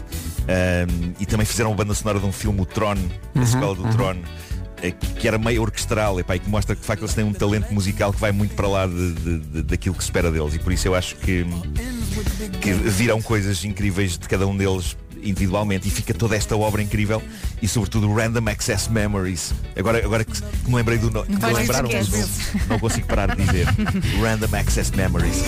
[0.48, 2.96] um, e também fizeram a banda sonora de um filme, o Tron,
[3.34, 4.47] a sequela do Tron, eh,
[4.80, 7.32] que que era meio orquestral epá, e que mostra que de facto eles têm um
[7.32, 10.54] talento musical que vai muito para lá de, de- de- daquilo que se espera deles.
[10.54, 11.44] E por isso eu acho que,
[12.60, 15.88] que virão coisas incríveis de cada um deles individualmente.
[15.88, 17.20] E fica toda esta obra incrível.
[17.60, 19.52] E sobretudo Random Access Memories.
[19.76, 22.38] Agora, agora que que me lembrei do nome Vais lembrar dizer que às vezes.
[22.68, 23.66] não consigo parar de dizer.
[24.22, 25.42] Random Access Memories.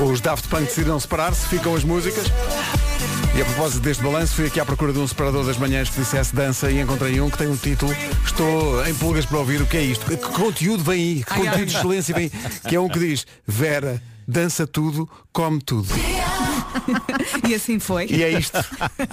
[0.00, 2.26] Os Daft Punk decidiram separar-se, ficam as músicas.
[3.36, 6.00] E a propósito deste balanço, fui aqui à procura de um separador das manhãs que
[6.00, 7.94] dissesse dança e encontrei um que tem um título.
[8.24, 10.04] Estou em pulgas para ouvir o que é isto.
[10.06, 11.24] Que conteúdo vem aí?
[11.24, 12.50] Que conteúdo de excelência vem aí?
[12.68, 15.88] Que é um que diz Vera, dança tudo, come tudo.
[17.48, 18.06] E assim foi.
[18.10, 18.58] E é isto.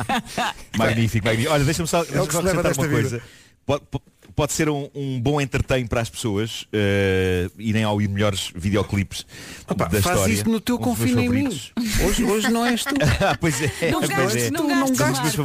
[0.77, 1.53] Magnífico, magnífico.
[1.53, 3.21] Olha, deixa-me só, deixa É se só acrescentar uma coisa.
[3.65, 4.01] Pode, po-
[4.35, 9.25] pode ser um, um bom entertain para as pessoas eh, irem ao ir melhores videoclipes
[9.67, 10.33] Opa, da faz história.
[10.33, 11.61] isso no teu Um em mim.
[12.05, 12.93] Hoje, hoje não és tu.
[13.25, 14.51] ah, pois é, Não pois gastes, é.
[14.51, 15.35] não Tu não gastes.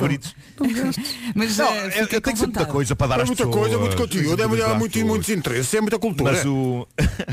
[1.34, 3.62] Mas Não, eh, eu, eu tenho muita coisa para dar É às muita pessoas.
[3.62, 6.32] coisa, muito conteúdo, é muito, é muito, muitos interesses, é muita cultura.
[6.32, 6.86] Mas o,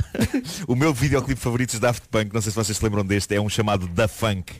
[0.67, 3.41] o meu videoclipe favorito de Daft Punk, não sei se vocês se lembram deste, é
[3.41, 4.53] um chamado Da Funk.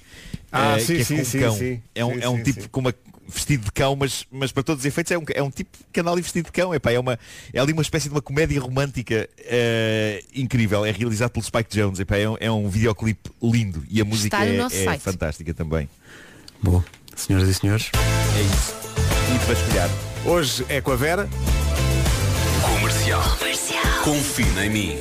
[0.51, 1.55] Ah, eh, sim, que é sim, com um sim, cão.
[1.57, 1.81] sim.
[1.93, 2.67] É um, Sim, é um sim, tipo sim.
[2.69, 2.93] com uma
[3.27, 5.69] vestido de cão, mas, mas para todos os efeitos é um, é um tipo
[6.09, 6.73] ali vestido de cão.
[6.87, 7.19] Epá, é, uma,
[7.53, 10.85] é ali uma espécie de uma comédia romântica eh, incrível.
[10.85, 11.99] É realizado pelo Spike Jones.
[11.99, 15.89] Epá, é, um, é um videoclipe lindo e a música no é, é fantástica também.
[16.61, 16.83] Bom,
[17.15, 17.91] senhoras e senhores.
[17.95, 18.75] É isso.
[19.35, 19.89] E para escolher,
[20.25, 21.29] Hoje é com a Vera.
[22.61, 23.21] Comercial.
[24.03, 24.99] Confina em mim.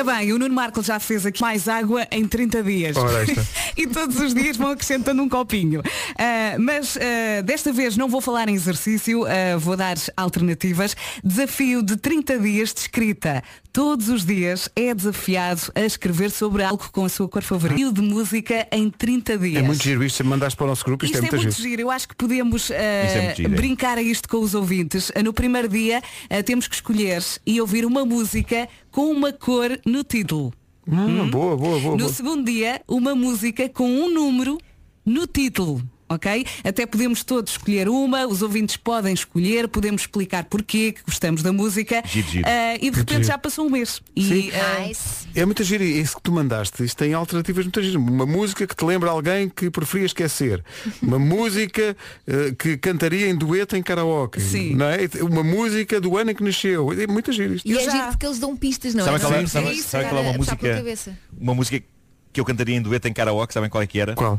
[0.00, 2.96] Ora bem, o Nuno Marco já fez aqui mais água em 30 dias.
[2.96, 3.46] Ora, esta.
[3.76, 5.82] e todos os dias vão acrescentando um copinho.
[6.18, 10.96] Ah, mas ah, desta vez não vou falar em exercício, ah, vou dar alternativas.
[11.22, 13.42] Desafio de 30 dias de escrita.
[13.70, 17.78] Todos os dias é desafiado a escrever sobre algo com a sua cor favorita.
[17.78, 19.62] Desafio de música em 30 dias.
[19.62, 21.68] É muito giro isto, mandaste para o nosso grupo, isto, Isto é é muito giro.
[21.68, 21.82] giro.
[21.82, 23.54] Eu acho que podemos é giro, é.
[23.54, 25.12] brincar a isto com os ouvintes.
[25.22, 26.02] No primeiro dia
[26.46, 30.52] temos que escolher e ouvir uma música com uma cor no título.
[30.90, 31.92] Ah, boa, boa, boa.
[31.92, 32.12] No boa.
[32.12, 34.58] segundo dia, uma música com um número
[35.04, 35.82] no título.
[36.10, 36.44] Ok?
[36.64, 41.52] Até podemos todos escolher uma, os ouvintes podem escolher, podemos explicar porquê que gostamos da
[41.52, 42.02] música.
[42.04, 42.44] Giro, giro.
[42.48, 43.24] Ah, e de repente giro.
[43.28, 44.02] já passou um mês.
[44.18, 44.34] Sim.
[44.34, 44.90] E, ah,
[45.36, 48.00] É muito giro, isso que tu mandaste, isto tem alternativas muito giro.
[48.00, 50.64] Uma música que te lembra alguém que preferia esquecer.
[51.00, 51.96] Uma música
[52.26, 54.40] eh, que cantaria em dueto em karaoke.
[54.40, 54.74] Sim.
[54.74, 54.98] Não é?
[55.22, 56.92] Uma música do ano em que nasceu.
[56.92, 57.68] É muito giro isto.
[57.68, 59.20] E é giro porque eles dão pistas, não Sabe é?
[59.20, 60.84] qual é, Não sabe, isso, sabe é uma cara, puxar pela música?
[60.84, 61.18] cabeça.
[61.38, 61.84] Uma música
[62.32, 64.14] que eu cantaria em dueto em karaoke, sabem qual é que era?
[64.16, 64.36] Qual?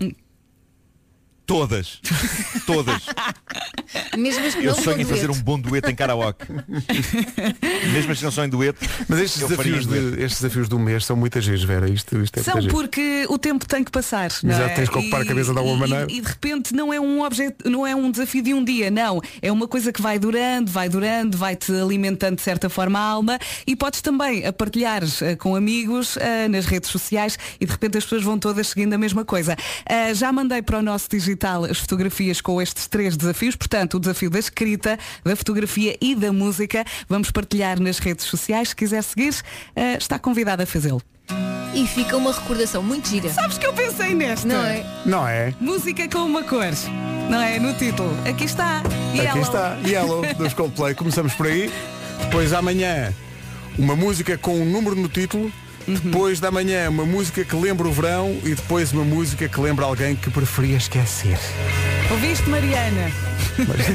[1.45, 1.99] Todas.
[2.65, 3.03] Todas.
[4.17, 6.45] Mesmo as que Eu não sonho em fazer um bom dueto em karaoke.
[7.93, 8.79] Mesmo as que não são em dueto.
[9.07, 11.89] Mas estes eu faria desafios, de, estes desafios do mês são muito giros, Vera.
[11.89, 14.29] Isto, isto é São porque o tempo tem que passar.
[14.43, 14.73] não Exato, é?
[14.75, 16.11] tens que ocupar a cabeça de alguma e- maneira.
[16.11, 19.19] E, de repente não é um objeto, não é um desafio de um dia, não.
[19.41, 23.37] É uma coisa que vai durando, vai durando, vai-te alimentando de certa forma a alma
[23.67, 27.97] e podes também a partilhar eh, com amigos eh, nas redes sociais e de repente
[27.97, 29.55] as pessoas vão todas seguindo a mesma coisa.
[29.85, 31.30] Eh, já mandei para o nosso digital
[31.69, 36.31] as fotografias com estes três desafios, portanto, o desafio da escrita, da fotografia e da
[36.31, 36.85] música.
[37.07, 38.69] Vamos partilhar nas redes sociais.
[38.69, 39.35] Se quiser seguir,
[39.75, 41.01] eh, está convidado a fazê-lo.
[41.73, 43.29] E fica uma recordação muito gira.
[43.29, 44.47] Sabes que eu pensei nesta?
[44.47, 44.85] Não é?
[45.05, 45.53] Não é?
[45.59, 46.65] Música com uma cor.
[47.29, 47.59] Não é?
[47.59, 48.13] No título.
[48.27, 48.79] Aqui está.
[48.79, 49.41] Aqui Yellow.
[49.41, 50.93] está, Yellow, dos Coldplay.
[50.93, 51.71] Começamos por aí.
[52.23, 53.13] Depois amanhã,
[53.77, 55.51] uma música com um número no título.
[55.87, 59.85] Depois da manhã, uma música que lembra o verão e depois uma música que lembra
[59.85, 61.37] alguém que preferia esquecer.
[62.11, 63.11] Ouviste, Mariana?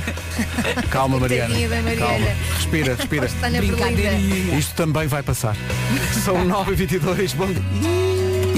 [0.91, 1.55] Calma, Mariana.
[1.55, 1.97] Mariana.
[1.97, 2.27] Calma.
[2.55, 3.27] Respira, respira.
[4.59, 5.57] Isto também vai passar.
[6.25, 7.35] São 9h22.
[7.35, 7.49] Bom...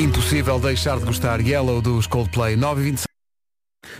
[0.01, 1.41] Impossível deixar de gostar.
[1.41, 3.05] Yellow dos Coldplay 9h26.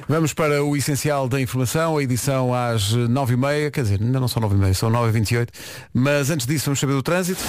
[0.09, 4.43] Vamos para o essencial da informação, a edição às 9h30, quer dizer, ainda não são
[4.43, 5.49] 9h30, são 9h28.
[5.93, 7.43] Mas antes disso vamos saber do trânsito.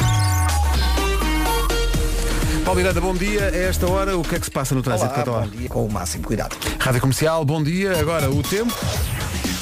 [2.70, 3.46] Paulo Miranda, bom dia.
[3.46, 5.12] A esta hora, o que é que se passa no trânsito?
[5.28, 6.56] Olá, bom dia, com o máximo cuidado.
[6.80, 8.00] Rádio Comercial, bom dia.
[8.00, 8.72] Agora, o tempo.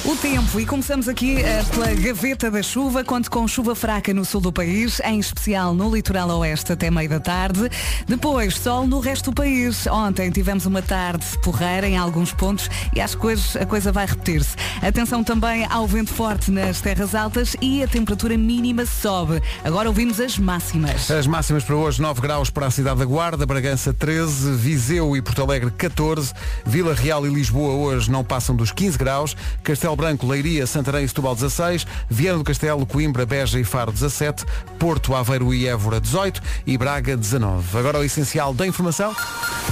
[0.08, 4.24] O tempo, e começamos aqui eh, pela gaveta da chuva, conto com chuva fraca no
[4.24, 7.70] sul do país, em especial no litoral oeste até meio da tarde.
[8.08, 9.86] Depois, sol no resto do país.
[9.86, 14.06] Ontem tivemos uma tarde porreira em alguns pontos e acho que hoje a coisa vai
[14.06, 14.56] repetir-se.
[14.82, 19.44] Atenção também ao vento forte nas terras altas e a temperatura mínima sobe.
[19.62, 21.12] Agora ouvimos as máximas.
[21.12, 25.22] As máximas para hoje, 9 graus para a cidade da Guarda, Bragança 13, Viseu e
[25.22, 26.32] Porto Alegre 14,
[26.66, 31.08] Vila Real e Lisboa hoje não passam dos 15 graus, Castelo Branco, Leiria, Santarém e
[31.08, 34.46] Setúbal 16, Viana do Castelo, Coimbra, Beja e Faro 17,
[34.80, 37.78] Porto, Aveiro e Évora 18 e Braga 19.
[37.78, 39.14] Agora o essencial da informação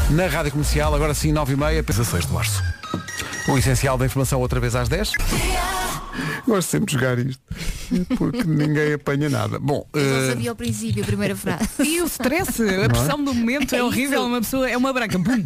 [0.09, 2.63] na Rádio Comercial, agora sim 9 e meia, 16 de março.
[3.47, 5.11] O essencial da informação outra vez às 10.
[6.47, 7.41] Gosto sempre de jogar isto,
[8.17, 9.59] porque ninguém apanha nada.
[9.59, 11.67] Bom, Eu não eh, sabia ao princípio, a primeira frase.
[11.83, 12.85] E o stress, Não é?
[12.85, 14.27] a pressão do momento é, É horrível, isso.
[14.27, 15.17] uma pessoa é uma branca.
[15.17, 15.45] Bum.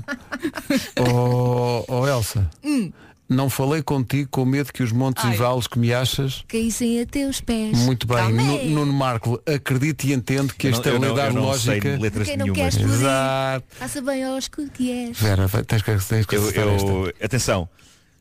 [1.11, 2.91] Oh, oh Elsa, Hum.
[3.29, 5.33] Não falei contigo com medo que os montes Ai.
[5.33, 7.77] e vales que me achas Caíssem a teus pés.
[7.77, 8.33] muito bem.
[8.69, 11.97] Nuno Marco, acredito e entendo que a Eu eu estabilidade eu não sei lógica.
[12.01, 13.65] letras Quem não quer explodir, Exato.
[13.69, 15.19] faça bem aos que te és.
[15.19, 17.69] Vera, tens que, tens que Eu, eu- atenção,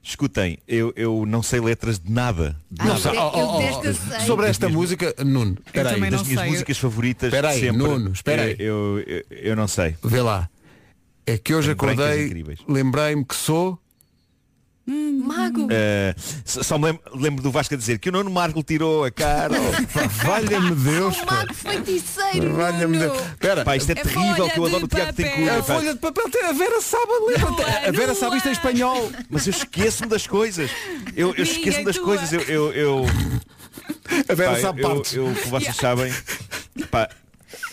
[0.02, 2.54] escutem, eu, eu não sei letras de nada.
[2.70, 3.00] De Não nada.
[3.00, 3.60] sei- oh, oh,
[4.20, 6.10] oh, sobre esta música, Nuno, espera aí.
[6.10, 7.78] das minhas músicas favoritas Espera aí, sempre.
[7.78, 8.56] Nuno, espera aí.
[8.58, 9.96] Eu, eu, eu não sei.
[10.04, 10.48] Vê lá.
[11.26, 13.78] É que hoje brancas acordei, lembrei-me que sou.
[14.88, 15.64] Mago.
[15.64, 16.14] Uh,
[16.44, 19.54] só me lembro, lembro do Vasco a dizer que o Nuno Marco tirou a cara.
[20.24, 21.16] Valha-me Deus.
[21.18, 22.54] Um mago feiticeiro.
[22.54, 22.98] Valha-me.
[22.98, 23.18] Deus.
[23.18, 23.64] Espera.
[23.64, 25.48] Pá, isto é, terrível que eu adoro o Tiago Tencourt.
[25.50, 26.80] A folha de papel tem a Vera
[27.28, 27.88] lembra-te.
[27.88, 29.10] A Vera sabe isto em espanhol.
[29.28, 30.70] Mas eu esqueço-me das coisas.
[31.14, 32.04] Eu, eu esqueço-me das tua.
[32.04, 32.32] coisas.
[32.32, 33.06] Eu, eu, eu,
[34.28, 35.14] A Vera pá, sabe eu, partes.
[35.14, 36.12] eu, como vocês sabem,
[36.90, 37.08] pá,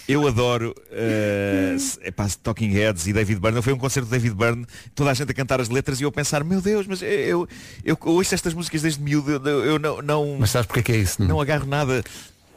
[0.08, 3.62] eu adoro uh, epá, Talking Heads e David Byrne.
[3.62, 6.10] Foi um concerto de David Byrne, toda a gente a cantar as letras e eu
[6.10, 7.49] a pensar, meu Deus, mas eu, eu,
[7.84, 10.91] eu ouço estas músicas desde miúdo, eu, eu não, não, Mas sabes porque é que
[10.91, 11.22] é isso?
[11.22, 11.34] Nuno?
[11.34, 12.03] não agarro nada.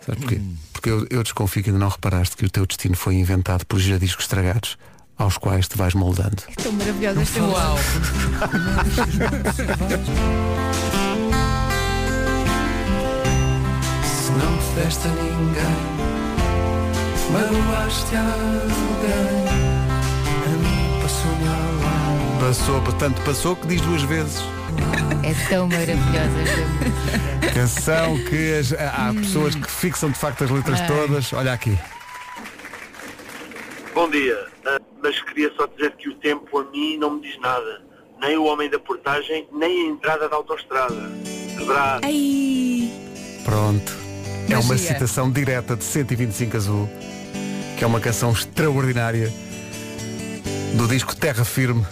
[0.05, 0.41] Sabes porquê?
[0.73, 3.79] Porque eu, eu desconfio que ainda não reparaste que o teu destino foi inventado por
[3.79, 4.77] giradiscos estragados.
[5.19, 6.43] aos quais te vais moldando.
[6.49, 7.77] É tão maravilhosa esta Uau.
[14.05, 15.98] Se não fizeste a ninguém,
[17.33, 19.49] magoaste alguém.
[20.45, 21.55] A mim passou-me ao
[21.85, 22.41] lado.
[22.41, 24.41] Passou, tanto passou que diz duas vezes.
[25.23, 27.53] É tão maravilhosa esta.
[27.55, 30.87] Canção que as- há pessoas que fixam de facto as letras Ai.
[30.87, 31.33] todas.
[31.33, 31.77] Olha aqui.
[33.95, 37.41] Bom dia, Ah, mas queria só dizer que o tempo a mim não me diz
[37.41, 37.81] nada.
[38.21, 41.11] Nem o homem da portagem, nem a entrada da autostrada.
[41.61, 42.01] Abraço.
[43.45, 43.93] Pronto.
[44.51, 44.79] É uma Magia.
[44.93, 46.89] citação direta de 125 Azul,
[47.79, 49.33] que é uma canção extraordinária
[50.75, 51.87] do disco Terra Firme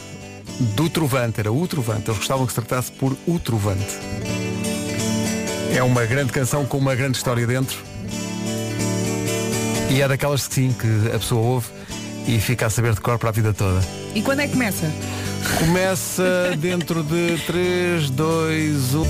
[0.74, 1.38] do Trovante.
[1.38, 2.10] Era o Trovante.
[2.10, 3.96] Eles gostavam que se tratasse por o Trovante.
[5.72, 7.78] É uma grande canção com uma grande história dentro.
[9.88, 11.68] E é daquelas que sim, que a pessoa ouve
[12.26, 13.80] e fica a saber de cor para a vida toda.
[14.12, 14.90] E quando é que começa?
[15.60, 19.04] Começa dentro de 3, 2, 1.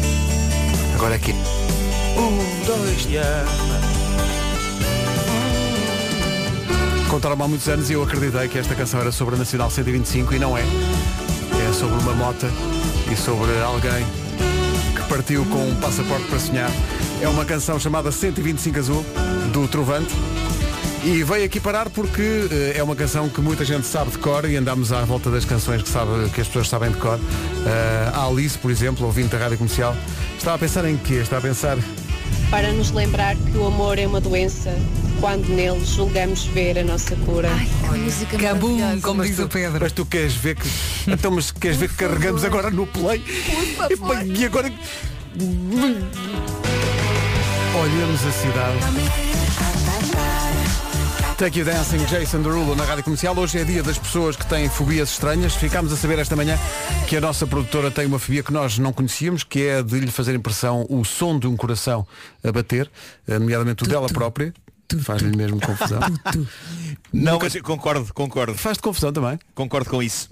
[0.97, 1.33] Agora é aqui.
[1.33, 3.07] Um, dois,
[7.17, 10.35] Contaram-me há muitos anos e eu acreditei que esta canção era sobre a Nacional 125
[10.35, 10.61] e não é.
[10.61, 12.47] É sobre uma mota
[13.11, 14.05] e sobre alguém
[14.95, 16.71] que partiu com um passaporte para sonhar.
[17.23, 19.07] É uma canção chamada 125 Azul,
[19.51, 20.13] do Trovante.
[21.05, 24.45] E veio aqui parar porque eh, é uma canção que muita gente sabe de cor
[24.45, 27.19] e andamos à volta das canções que, sabe, que as pessoas sabem de cor.
[27.67, 29.97] Eh, a Alice, por exemplo, ouvinte da Rádio Comercial,
[30.37, 31.15] estava a pensar em quê?
[31.15, 31.79] Estava a pensar
[32.51, 34.71] para nos lembrar que o amor é uma doença
[35.21, 37.51] quando nele julgamos ver a nossa cura.
[37.93, 39.79] música Cabum, como Mas diz tu- o Pedro.
[39.81, 40.69] Mas tu queres ver que.
[41.11, 43.23] Então, mas queres ver que carregamos agora no play?
[44.37, 44.73] E agora.
[47.75, 48.79] Olhamos a cidade.
[51.37, 53.37] Take You Dancing, Jason Derulo na Rádio Comercial.
[53.39, 55.55] Hoje é dia das pessoas que têm fobias estranhas.
[55.55, 56.59] Ficámos a saber esta manhã
[57.07, 60.11] que a nossa produtora tem uma fobia que nós não conhecíamos, que é de lhe
[60.11, 62.07] fazer impressão o som de um coração
[62.43, 62.91] a bater,
[63.29, 64.55] eh, nomeadamente o dela própria.
[65.03, 66.01] Faz-lhe mesmo confusão.
[67.13, 68.55] Não, mas eu concordo, concordo.
[68.55, 69.39] Faz-te confusão também?
[69.55, 70.29] Concordo com isso.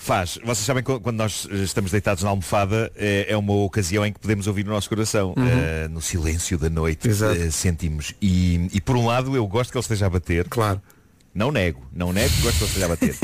[0.00, 0.38] Faz.
[0.44, 4.20] Vocês sabem que quando nós estamos deitados na almofada é, é uma ocasião em que
[4.20, 5.34] podemos ouvir no nosso coração.
[5.36, 5.48] Uhum.
[5.48, 7.36] Eh, no silêncio da noite Exato.
[7.40, 8.14] eh, sentimos.
[8.22, 10.48] E, e por um lado eu gosto que ele esteja a bater.
[10.48, 10.80] Claro.
[11.38, 13.14] Não nego, não nego que gosto ele esteja a bater.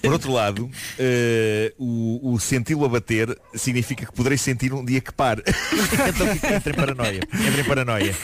[0.00, 4.98] Por outro lado, eh, o, o senti-lo a bater significa que poderei sentir um dia
[5.02, 5.42] que pare.
[6.08, 6.26] então
[6.56, 7.20] entro em paranoia.
[7.46, 8.16] Entro em paranoia.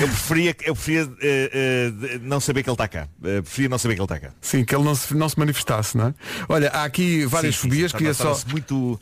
[0.00, 3.08] Eu preferia, eu preferia eh, de- não saber que ele está cá.
[3.22, 4.32] Preferia não saber que ele está cá.
[4.40, 6.14] Sim, que ele não se, não se manifestasse, não é?
[6.48, 8.48] Olha, há aqui várias Sim, sim, fobias, sim, queria torna- só.
[8.48, 9.00] muito,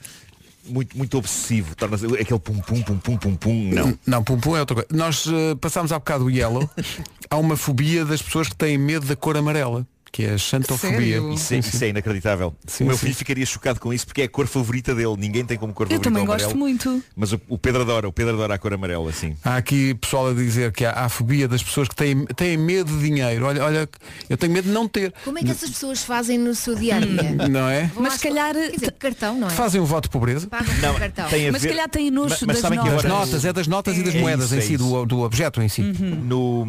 [0.69, 1.75] muito, muito obsessivo.
[1.75, 3.71] Torna-se aquele pum pum pum pum pum pum.
[3.73, 3.99] Não.
[4.07, 4.89] Não, pum pum é outra coisa.
[4.93, 6.69] Nós eh, passámos há bocado o yellow.
[7.31, 11.19] há uma fobia das pessoas que têm medo da cor amarela, que é a xantofobia.
[11.35, 12.55] Isso, é- isso é inacreditável.
[12.67, 13.03] Sim, o meu sim.
[13.07, 15.15] filho ficaria chocado com isso porque é a cor favorita dele.
[15.19, 16.59] Ninguém tem como cor Eu favorita também o gosto amarelo.
[16.61, 17.03] muito.
[17.15, 19.37] Mas o, o Pedro adora, o Pedro adora a cor amarela, assim.
[19.45, 22.57] Há aqui pessoal a dizer que há, há a fobia das pessoas que têm, têm
[22.57, 23.45] medo de dinheiro.
[23.47, 23.89] Olha, olha,
[24.31, 25.13] eu tenho medo de não ter.
[25.25, 27.23] Como é que essas pessoas fazem no seu dia a dia?
[27.49, 27.91] Não é?
[27.97, 28.55] Mas se calhar.
[28.55, 29.51] Quer dizer, cartão, não é?
[29.51, 30.49] Fazem um voto de pobreza.
[30.83, 31.29] Não, cartão.
[31.29, 33.03] tem a Mas se calhar tem nojo Mas- mas das notas.
[33.03, 35.21] Das notas, é das notas e das É moedas isso, em é si, do, do
[35.21, 35.83] objeto em si.
[35.83, 36.67] No.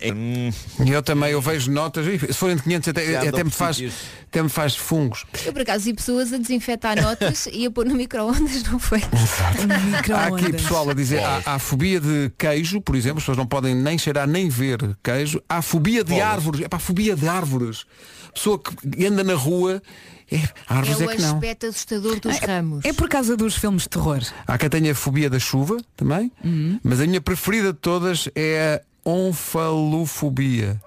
[0.00, 0.52] em-
[0.86, 3.76] E eu também, eu vejo notas, e se forem de 500 até, até, me faz,
[3.76, 3.94] sítios.
[4.28, 5.26] até me faz fungos.
[5.44, 9.00] Eu por acaso vi pessoas a desinfetar notas e a pôr no micro-ondas, não foi?
[10.14, 13.46] Há aqui pessoal a dizer, há, há fobia de queijo, por exemplo, as pessoas não
[13.46, 15.42] podem nem cheirar nem ver queijo.
[15.48, 16.26] Há fobia de Bolas.
[16.26, 17.84] árvores, é para fobia de árvores.
[18.32, 19.82] Pessoa que anda na rua,
[20.30, 21.34] é, É árvores é, o que não.
[21.34, 22.84] aspecto assustador dos ramos.
[22.84, 24.20] É por causa dos filmes de terror.
[24.46, 26.30] Há quem tenha fobia da chuva também,
[26.82, 30.80] mas a minha preferida de todas é a onfalofobia,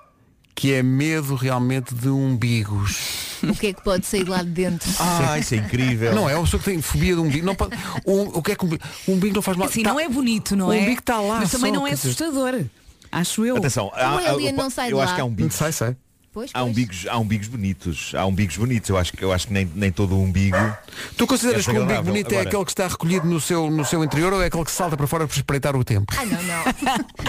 [0.56, 3.34] que é medo realmente de umbigos.
[3.43, 4.89] O que é que pode sair lá de dentro?
[4.99, 6.14] Ah, isso é incrível.
[6.16, 7.45] Não é uma pessoa que tem fobia de umbigo.
[7.45, 7.76] Não pode,
[8.06, 9.68] o, o que é que um umbigo, o umbigo não faz mal?
[9.68, 10.80] Assim, Tá- não é bonito, não o é?
[10.80, 12.64] umbigo está lá Mas também só, não é assustador.
[13.12, 13.58] Acho eu.
[13.58, 15.56] Atenção, há, O não sai de eu acho que há umbigos.
[15.56, 15.97] Sai, sai.
[16.34, 16.72] Pois, Há pois.
[16.72, 18.12] umbigos, há umbigos bonitos.
[18.16, 18.90] Há umbigos bonitos.
[18.90, 20.58] Eu acho que, eu acho que nem, nem todo o umbigo.
[21.16, 23.70] Tu consideras É que o umbigo bonito é Agora- aquele que está recolhido no seu,
[23.70, 26.12] no seu interior ou é aquele que salta para fora para espreitar o tempo?
[26.18, 26.64] Ah, não, não.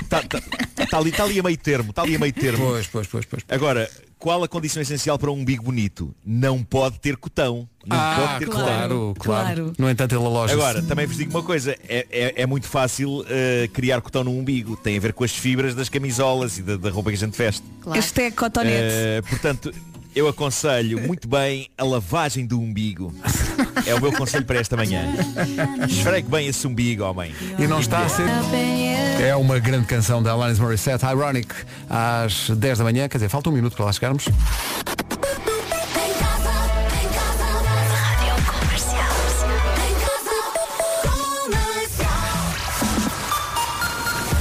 [0.03, 0.23] Está
[0.75, 1.91] tá, tá ali, tá ali a meio termo.
[1.91, 2.65] Está ali a meio termo.
[2.67, 3.43] Pois, pois, pois, pois.
[3.51, 3.91] Agora,
[4.25, 6.15] qual a condição essencial para um umbigo bonito?
[6.25, 7.69] Não pode ter cotão.
[7.85, 8.65] Não ah, pode ter cotão.
[8.65, 9.73] claro, claro, claro.
[9.77, 13.23] No entanto, ele aloja Agora, também vos digo uma coisa, é, é- é muito fácil
[13.29, 14.79] eh, criar cotão no umbigo.
[14.79, 17.37] Tem a ver com as fibras das camisolas e da, da roupa que a gente
[17.37, 17.63] veste.
[17.83, 17.99] Claro.
[17.99, 18.95] Este é cotonete.
[18.95, 19.71] Eh, portanto,
[20.17, 23.13] eu aconselho muito bem a lavagem do umbigo.
[23.87, 25.03] É o meu conselho para esta manhã.
[25.89, 27.35] Esfregue bem esse umbigo, homem.
[27.59, 28.27] E não está a ser.
[29.21, 31.55] É uma grande canção da Alanis Morissette, Ironic,
[31.89, 33.09] às 10 da manhã.
[33.09, 34.27] Quer dizer, falta um minuto para lá chegarmos.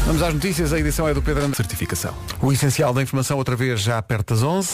[0.05, 0.73] Vamos às notícias.
[0.73, 1.55] A edição é do Pedro André.
[1.55, 2.13] Certificação.
[2.41, 4.69] O essencial da informação, outra vez, já perto das 11.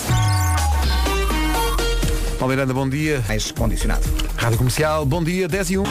[2.39, 3.21] Paulo Miranda, bom dia.
[3.27, 4.01] Mais condicionado.
[4.37, 5.83] Rádio Comercial, bom dia, 10 e 1.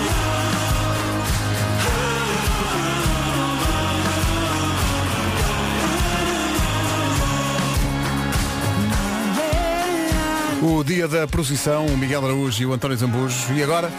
[10.62, 13.52] O dia da procissão, o Miguel Araújo e o António Zambujo.
[13.52, 13.90] E agora,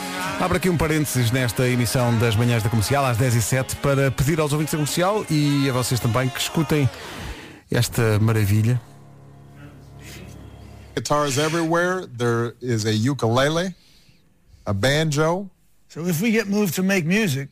[0.42, 4.10] abre aqui um parênteses nesta emissão das manhãs da comercial, às 10 e 07 para
[4.10, 6.90] pedir aos ouvintes da comercial e a vocês também que escutem
[7.72, 8.82] esta maravilha.
[11.00, 12.06] Guitars everywhere.
[12.06, 13.74] There is a ukulele,
[14.66, 15.50] a banjo.
[15.88, 17.48] So if we get moved to make music,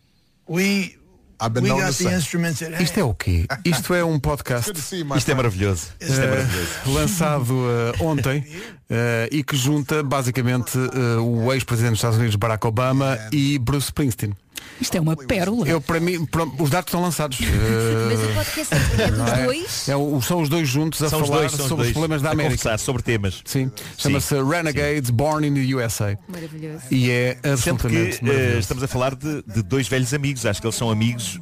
[0.48, 0.98] we
[1.40, 2.84] I've been we got the instruments at hand.
[2.84, 3.48] Isto é o quê?
[3.64, 5.88] Isto é um podcast Isto é maravilhoso.
[6.00, 6.70] Isto é eh, maravilhoso.
[6.88, 8.44] lançado eh, ontem
[8.90, 10.78] eh, e que junta basicamente
[11.22, 14.36] o ex-presidente dos Estados Unidos Barack Obama e Bruce Springsteen.
[14.80, 15.68] Isto é uma pérola.
[15.68, 17.40] Eu, para mim, para- os dados estão lançados.
[17.42, 19.44] Mas o Eh, podcast é dos é?
[19.46, 19.90] dois.
[19.90, 21.88] É o- são os dois juntos a São os falar dois, são os sobre dois
[21.90, 22.56] os problemas da a América.
[22.58, 23.42] conversar sobre temas.
[23.46, 23.72] Sim.
[23.98, 26.18] Chama-se Renegades Born in the USA.
[26.28, 26.84] Maravilhoso.
[26.92, 28.60] E é Sendo absolutamente que eh, maravilhoso.
[28.60, 30.46] estamos a falar de, de dois velhos amigos.
[30.46, 31.40] Acho que eles são amigos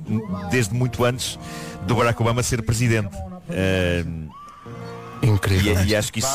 [0.51, 1.37] desde muito antes
[1.87, 3.15] do Barack Obama ser presidente.
[3.49, 4.03] Eh,
[5.25, 5.81] Incrível.
[5.81, 6.29] E, e acho que isso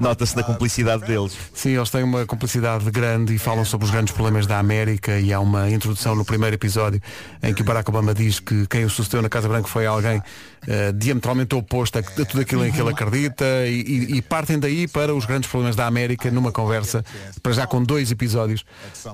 [0.00, 1.36] nota-se na cumplicidade deles.
[1.54, 5.32] Sim, eles têm uma complicidade grande e falam sobre os grandes problemas da América e
[5.32, 7.00] há uma introdução no primeiro episódio
[7.42, 10.22] em que Barack Obama diz que quem o sucedeu na Casa Branca foi alguém
[10.66, 14.58] eh, diametralmente oposto a, a tudo aquilo em que ele acredita e, e- e partem
[14.58, 17.04] daí para os grandes problemas da América numa conversa,
[17.42, 18.64] para já com dois episódios,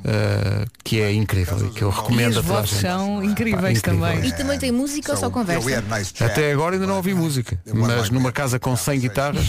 [0.05, 2.81] eh, que é incrível e que eu E recomendo as a toda a vozes gente.
[2.83, 4.25] são incríveis Pá, também.
[4.27, 5.63] E também tem música ou só conversa?
[6.25, 9.47] Até agora ainda não ouvi música, mas numa casa com 100 guitarras,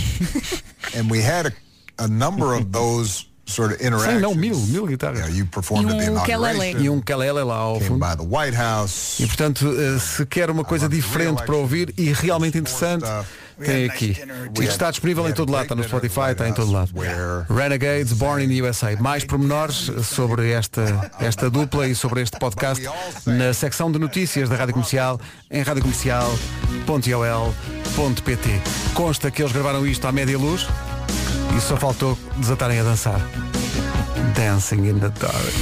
[3.50, 4.22] Sort of 100 interactions.
[4.22, 5.36] não, mil, mil guitarras.
[5.36, 6.80] You performed at the inauguration.
[6.80, 8.00] E um ukulele lá ao fundo.
[8.00, 9.20] by the White House.
[9.20, 13.04] E portanto, eh, se quer uma coisa diferente para ouvir e realmente interessante,
[13.64, 14.12] tem aqui.
[14.54, 16.92] Isto está disponível em todo lado, está no Spotify, está em todo lado.
[17.50, 18.96] Renegades Born in the USA.
[19.00, 22.86] Mais pormenores sobre esta, esta dupla e sobre este podcast
[23.26, 25.20] na secção de notícias da Rádio Comercial
[25.50, 28.50] em radiocomercial.ol.pt.
[28.94, 30.68] Consta que eles gravaram isto à média luz
[31.58, 33.20] e só faltou desatarem a dançar.
[34.36, 35.54] Dancing in the dark.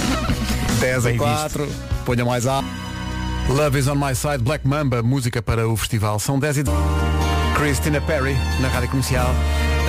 [0.80, 1.68] 10 Bem a 4.
[2.04, 2.68] Ponha mais alto.
[3.48, 6.18] Love is on my side, Black Mamba, música para o festival.
[6.18, 6.64] São 10 e...
[7.56, 9.28] Christina Perry, na rádio comercial.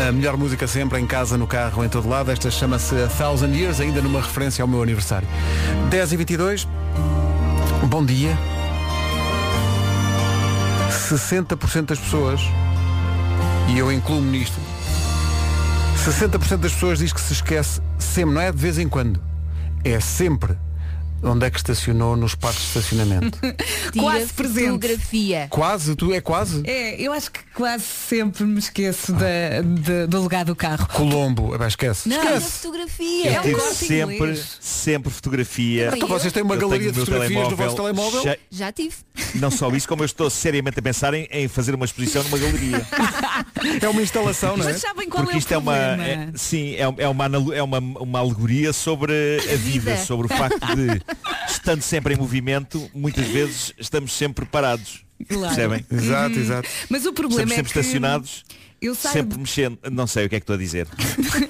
[0.07, 2.31] A melhor música sempre, em casa, no carro, em todo lado.
[2.31, 5.27] Esta chama-se A Thousand Years, ainda numa referência ao meu aniversário.
[5.89, 6.67] 10 e 22
[7.87, 8.37] Bom dia.
[10.89, 12.41] 60% das pessoas,
[13.67, 14.57] e eu incluo-me nisto,
[16.01, 18.51] 60% das pessoas diz que se esquece sempre, não é?
[18.51, 19.21] De vez em quando,
[19.83, 20.57] é sempre
[21.23, 23.39] onde é que estacionou nos parques de estacionamento.
[23.97, 24.71] Quase presente.
[24.71, 25.47] fotografia.
[25.49, 26.61] quase, tu é quase?
[26.65, 30.87] É, eu acho que quase sempre me esqueço da- de- do lugar do carro.
[30.87, 32.07] Colombo, ah, esquece.
[32.09, 32.51] Não, esquece.
[32.59, 33.27] fotografia.
[33.29, 34.57] É Eu um tive corte sempre, inglês.
[34.61, 35.91] sempre fotografia.
[35.95, 38.37] Então vocês têm uma Eu galeria tenho de o meu fotografias no vosso telemóvel?
[38.49, 38.95] Já tive.
[39.35, 42.37] Não só isso, como eu estou seriamente a pensar em, em fazer uma exposição numa
[42.37, 42.85] galeria.
[43.81, 44.71] É uma instalação, não é?
[44.73, 46.03] Mas sabem qual Porque é o isto é uma, problema?
[46.07, 49.97] é- sim, é, é uma, é uma, uma alegoria sobre a vida, Vida.
[49.97, 51.01] sobre o facto de,
[51.47, 55.03] estando sempre em movimento, muitas vezes estamos sempre parados.
[55.27, 55.55] Claro.
[55.55, 55.85] Percebem?
[55.91, 56.69] Exato, exato.
[56.89, 58.43] Mas o problema Estamos é sempre que estacionados,
[58.81, 59.77] eu saio, sempre mexendo.
[59.91, 60.87] Não sei o que é que estou a dizer.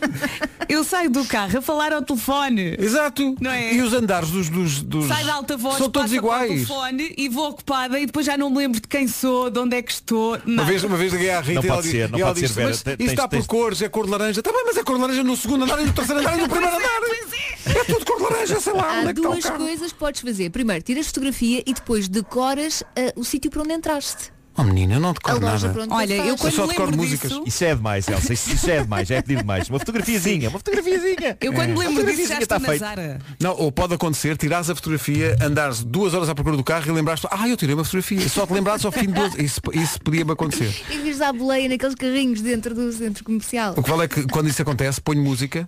[0.67, 2.75] eu saio do carro a falar ao telefone.
[2.77, 3.35] Exato.
[3.39, 3.73] Não é?
[3.73, 4.49] E os andares dos.
[4.49, 5.07] dos, dos...
[5.07, 6.67] Sai da alta voz, São todos passa para o iguais.
[6.67, 9.77] telefone e vou ocupada e depois já não me lembro de quem sou, de onde
[9.77, 10.37] é que estou.
[10.45, 12.71] Uma vez, uma vez liguei à Rita Não e pode ser, não pode ser, Vera.
[12.71, 14.41] Isto está por tens- cores, é cor de laranja.
[14.41, 16.41] Está bem, mas é cor de laranja no segundo andar e no terceiro andar e
[16.41, 17.01] no primeiro andar.
[17.63, 18.05] É tudo
[18.47, 18.97] sei lá.
[18.97, 19.57] Há onde é que está o duas carro?
[19.57, 20.49] coisas que podes fazer.
[20.49, 24.31] Primeiro, tiras fotografia e depois decoras ah, o sítio para onde entraste.
[24.57, 25.73] Oh menina, eu não A decoro loja nada.
[25.73, 27.29] para onde Olha, tu eu quando só me decoro lembro músicas.
[27.31, 28.33] disso, Isso é demais, Elsa.
[28.33, 29.69] Isso, isso é demais, é pedir demais.
[29.69, 31.37] Uma fotografiazinha, uma fotografiazinha.
[31.39, 32.79] eu quando me Uma lembro disso já fotografiazinha estou está na feito.
[32.81, 33.19] Zara.
[33.39, 36.91] Não, ou pode acontecer, tirares a fotografia, andares duas horas à procura do carro e
[36.91, 38.27] lembraste, ah, eu tirei uma fotografia.
[38.27, 39.33] Só te lembrares ao fim de duas.
[39.35, 40.75] Isso, isso podia-me acontecer.
[40.91, 43.73] E vires à boleia naqueles carrinhos dentro do centro comercial.
[43.77, 45.65] O que vale é que quando isso acontece, ponho música,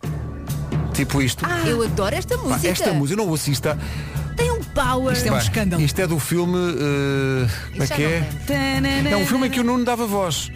[0.93, 1.45] tipo isto.
[1.65, 2.67] Eu adoro esta Pá, música.
[2.69, 3.63] esta música, eu não ouço isto.
[3.63, 3.77] tá?
[4.35, 5.13] Tem um power.
[5.13, 5.81] Isto é um Bem, escândalo.
[5.83, 6.57] Isto é do filme.
[6.57, 8.23] eh, como é que é?
[8.81, 9.11] lembro.
[9.11, 10.51] É um filme em que o Nuno dava voz.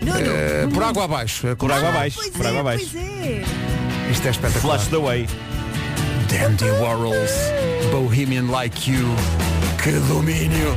[0.00, 0.18] Nuno.
[0.18, 1.46] Eh, por água abaixo.
[1.46, 2.86] É Por água Ah, abaixo, pois por é, água abaixo.
[2.92, 3.42] Pois é.
[4.10, 4.78] Isto é espetacular.
[4.78, 5.26] Flash the way.
[6.28, 7.30] Dandy Warhols,
[7.90, 9.06] Bohemian Like You.
[9.82, 10.74] Que domínio!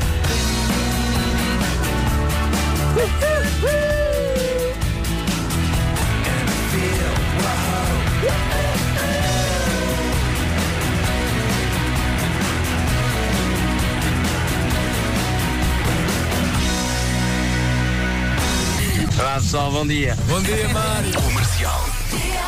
[19.41, 20.15] Pessoal, bom dia.
[20.27, 21.13] Bom dia, Mário.
[21.21, 21.85] Comercial.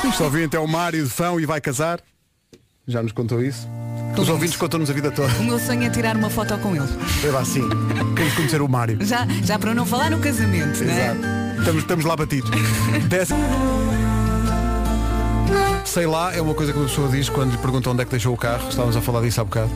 [0.08, 2.00] Este ouvinte é o Mário de Fão e vai casar.
[2.88, 3.68] Já nos contou isso.
[4.18, 5.32] Os ouvintes contam-nos a vida toda.
[5.36, 6.88] O meu sonho é tirar uma foto com ele.
[7.24, 7.68] É assim.
[8.16, 8.98] Queremos conhecer o Mário.
[9.06, 11.16] Já, já para não falar no casamento, né?
[11.60, 12.50] Estamos, estamos lá batidos.
[13.10, 13.34] Desce-
[15.86, 18.12] Sei lá, é uma coisa que uma pessoa diz quando lhe perguntam onde é que
[18.12, 18.68] deixou o carro.
[18.70, 19.70] Estávamos a falar disso há bocado.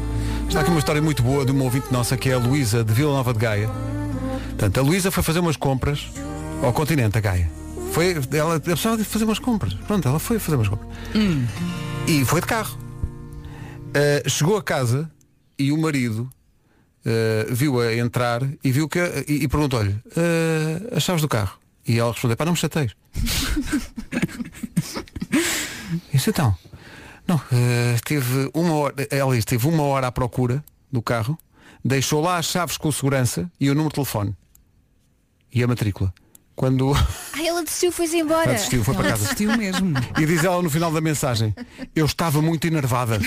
[0.47, 2.93] Está aqui uma história muito boa de uma ouvinte nossa que é a Luísa de
[2.93, 3.69] Vila Nova de Gaia.
[4.49, 6.07] Portanto, a Luísa foi fazer umas compras
[6.63, 7.49] ao continente, a Gaia.
[7.91, 9.73] Foi, ela precisava de fazer umas compras.
[9.73, 10.89] Pronto, ela foi fazer umas compras.
[12.07, 12.77] E foi de carro.
[13.89, 15.11] Uh, chegou a casa
[15.57, 16.29] e o marido
[17.05, 21.59] uh, viu-a entrar e viu que e, e perguntou-lhe uh, as chaves do carro.
[21.85, 22.95] E ela respondeu, pá, não me chateis.
[26.13, 26.55] Isso então.
[27.27, 27.41] Não, uh,
[28.05, 31.37] tive uma hora, ela tive uma hora à procura do carro,
[31.83, 34.35] deixou lá as chaves com segurança e o número de telefone.
[35.53, 36.13] E a matrícula.
[36.55, 36.93] Quando.
[37.33, 38.43] Ai, ela desistiu, foi-se embora.
[38.43, 39.23] Ela desistiu, foi para casa.
[39.23, 39.93] desistiu mesmo.
[40.19, 41.55] E diz ela no final da mensagem,
[41.95, 43.19] eu estava muito enervada.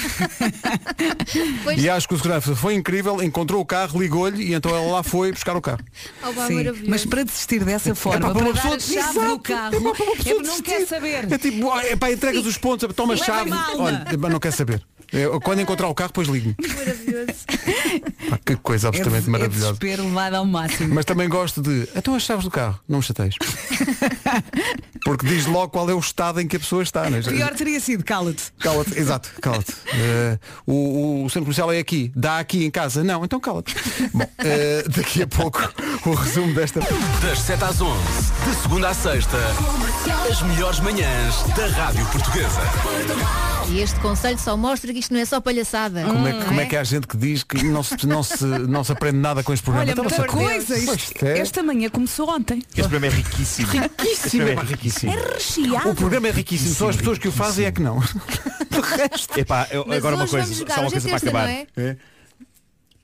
[1.64, 4.92] Pois, E acho que o segurança foi incrível, encontrou o carro, ligou-lhe e então ela
[4.92, 5.80] lá foi buscar o carro.
[6.22, 6.90] opa, Sim, maravilhoso.
[6.90, 9.38] mas para desistir dessa forma, É para para, uma dar pessoa- a chave Exato, do
[9.40, 11.32] carro, é para uma pessoa é não quer saber.
[11.32, 13.50] É tipo, "Ah, é pá, entregas os pontos, toma a chave.
[13.78, 14.82] Olha, mas não quer saber.
[15.12, 16.56] Eu, quando encontrar o carro, depois ligue-me.
[16.76, 17.44] Maravilhoso.
[18.30, 19.66] Pá, que coisa absolutamente é, maravilhosa.
[19.66, 20.94] É desespero levado ao máximo.
[20.94, 21.88] Mas também gosto de.
[21.94, 23.34] Então as chaves do carro, não me chateis.
[25.04, 27.08] Porque diz logo qual é o estado em que a pessoa está.
[27.10, 27.22] Não é?
[27.22, 28.52] Pior teria sido, cala-te.
[28.58, 29.72] Cala-te, exato, cala-te.
[29.92, 33.04] Eh, o, o centro comercial é aqui, dá aqui em casa.
[33.04, 33.74] Não, então cala-te.
[34.14, 35.60] Bom, eh, daqui a pouco
[36.06, 36.80] o resumo desta.
[37.20, 38.00] Das 7 às 11,
[38.48, 39.36] de segunda à sexta,
[40.30, 42.60] as melhores manhãs da Rádio Portuguesa.
[43.68, 46.02] E este conselho só mostra que isto não é só palhaçada.
[46.04, 48.44] Como é, que- como é que há gente que diz que não se, não se,
[48.44, 49.84] não se aprende nada com este programa?
[49.84, 50.78] Olha, Então, muita coisa.
[50.78, 51.38] Isto- é.
[51.38, 52.62] Esta manhã começou ontem.
[52.70, 53.68] Este programa é riquíssimo.
[53.68, 55.12] Este Riquíssimo, programa é é riquíssimo.
[55.12, 55.90] É recheado.
[55.90, 58.00] O programa é riquíssimo, só as pessoas que o fazem é que não.
[59.36, 61.48] Epá, eu- agora uma coisa, só uma é coisa para acabar.
[61.48, 61.66] é?
[61.76, 61.96] É.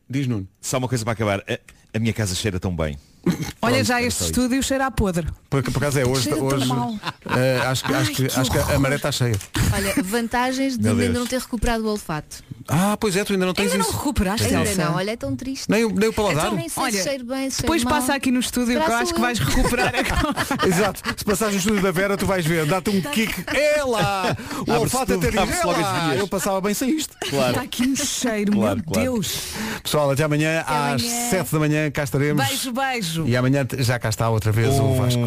[0.09, 0.49] Diz Nuno.
[0.61, 1.39] Só uma coisa para acabar.
[1.41, 1.59] A,
[1.95, 2.99] a minha casa cheira tão bem.
[3.27, 5.27] Olha Pronto, já era este estúdio cheira a podre.
[5.51, 6.23] Por, por acaso é hoje.
[6.23, 6.95] Cheira tão hoje mal.
[7.37, 9.37] eh, acho que, acho que, que acho que a maré está cheia.
[9.75, 12.43] Olha, vantagens de Meu ainda não ter recuperado o olfato.
[12.69, 13.93] Ah, pois é, tu ainda não tens Ainda isso.
[13.93, 14.85] não recuperaste, Ainda Elsa?
[14.85, 15.69] não, olha, é tão triste.
[15.69, 16.47] Nem, o- nem o paladar.
[16.47, 18.01] Então nem sei Olha, se cheiro bem, se Depois cheiro mal.
[18.01, 19.25] passa aqui no estúdio que eu Será acho sou que eu?
[19.25, 19.93] vais recuperar.
[20.67, 21.03] Exato.
[21.17, 22.65] Se passares no estúdio da Vera, tu vais ver.
[22.67, 23.45] Dá-te um kick.
[23.55, 24.37] É lá!
[24.57, 25.39] O Abre-se olfato tudo, até diz.
[25.41, 26.05] abre-se É logo as lá!
[26.09, 26.21] vias.
[26.21, 27.17] Eu passava bem sem isto.
[27.29, 27.51] Claro.
[27.51, 29.03] Está aqui um cheiro, Claro, meu claro.
[29.13, 29.35] Deus.
[29.83, 31.31] Pessoal, até amanhã às amanhã.
[31.31, 32.47] 7 da manhã cá estaremos.
[32.47, 33.10] Beijo, beijo.
[33.27, 35.23] E amanhã já cá está outra vez o Vasco.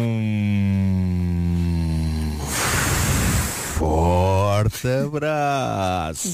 [3.78, 6.28] Forte abraço.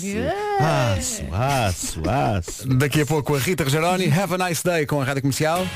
[0.61, 2.68] Aço, aço, aço.
[2.68, 5.66] Daqui a pouco a Rita Rogeroni, Have a Nice Day com a Rádio Comercial.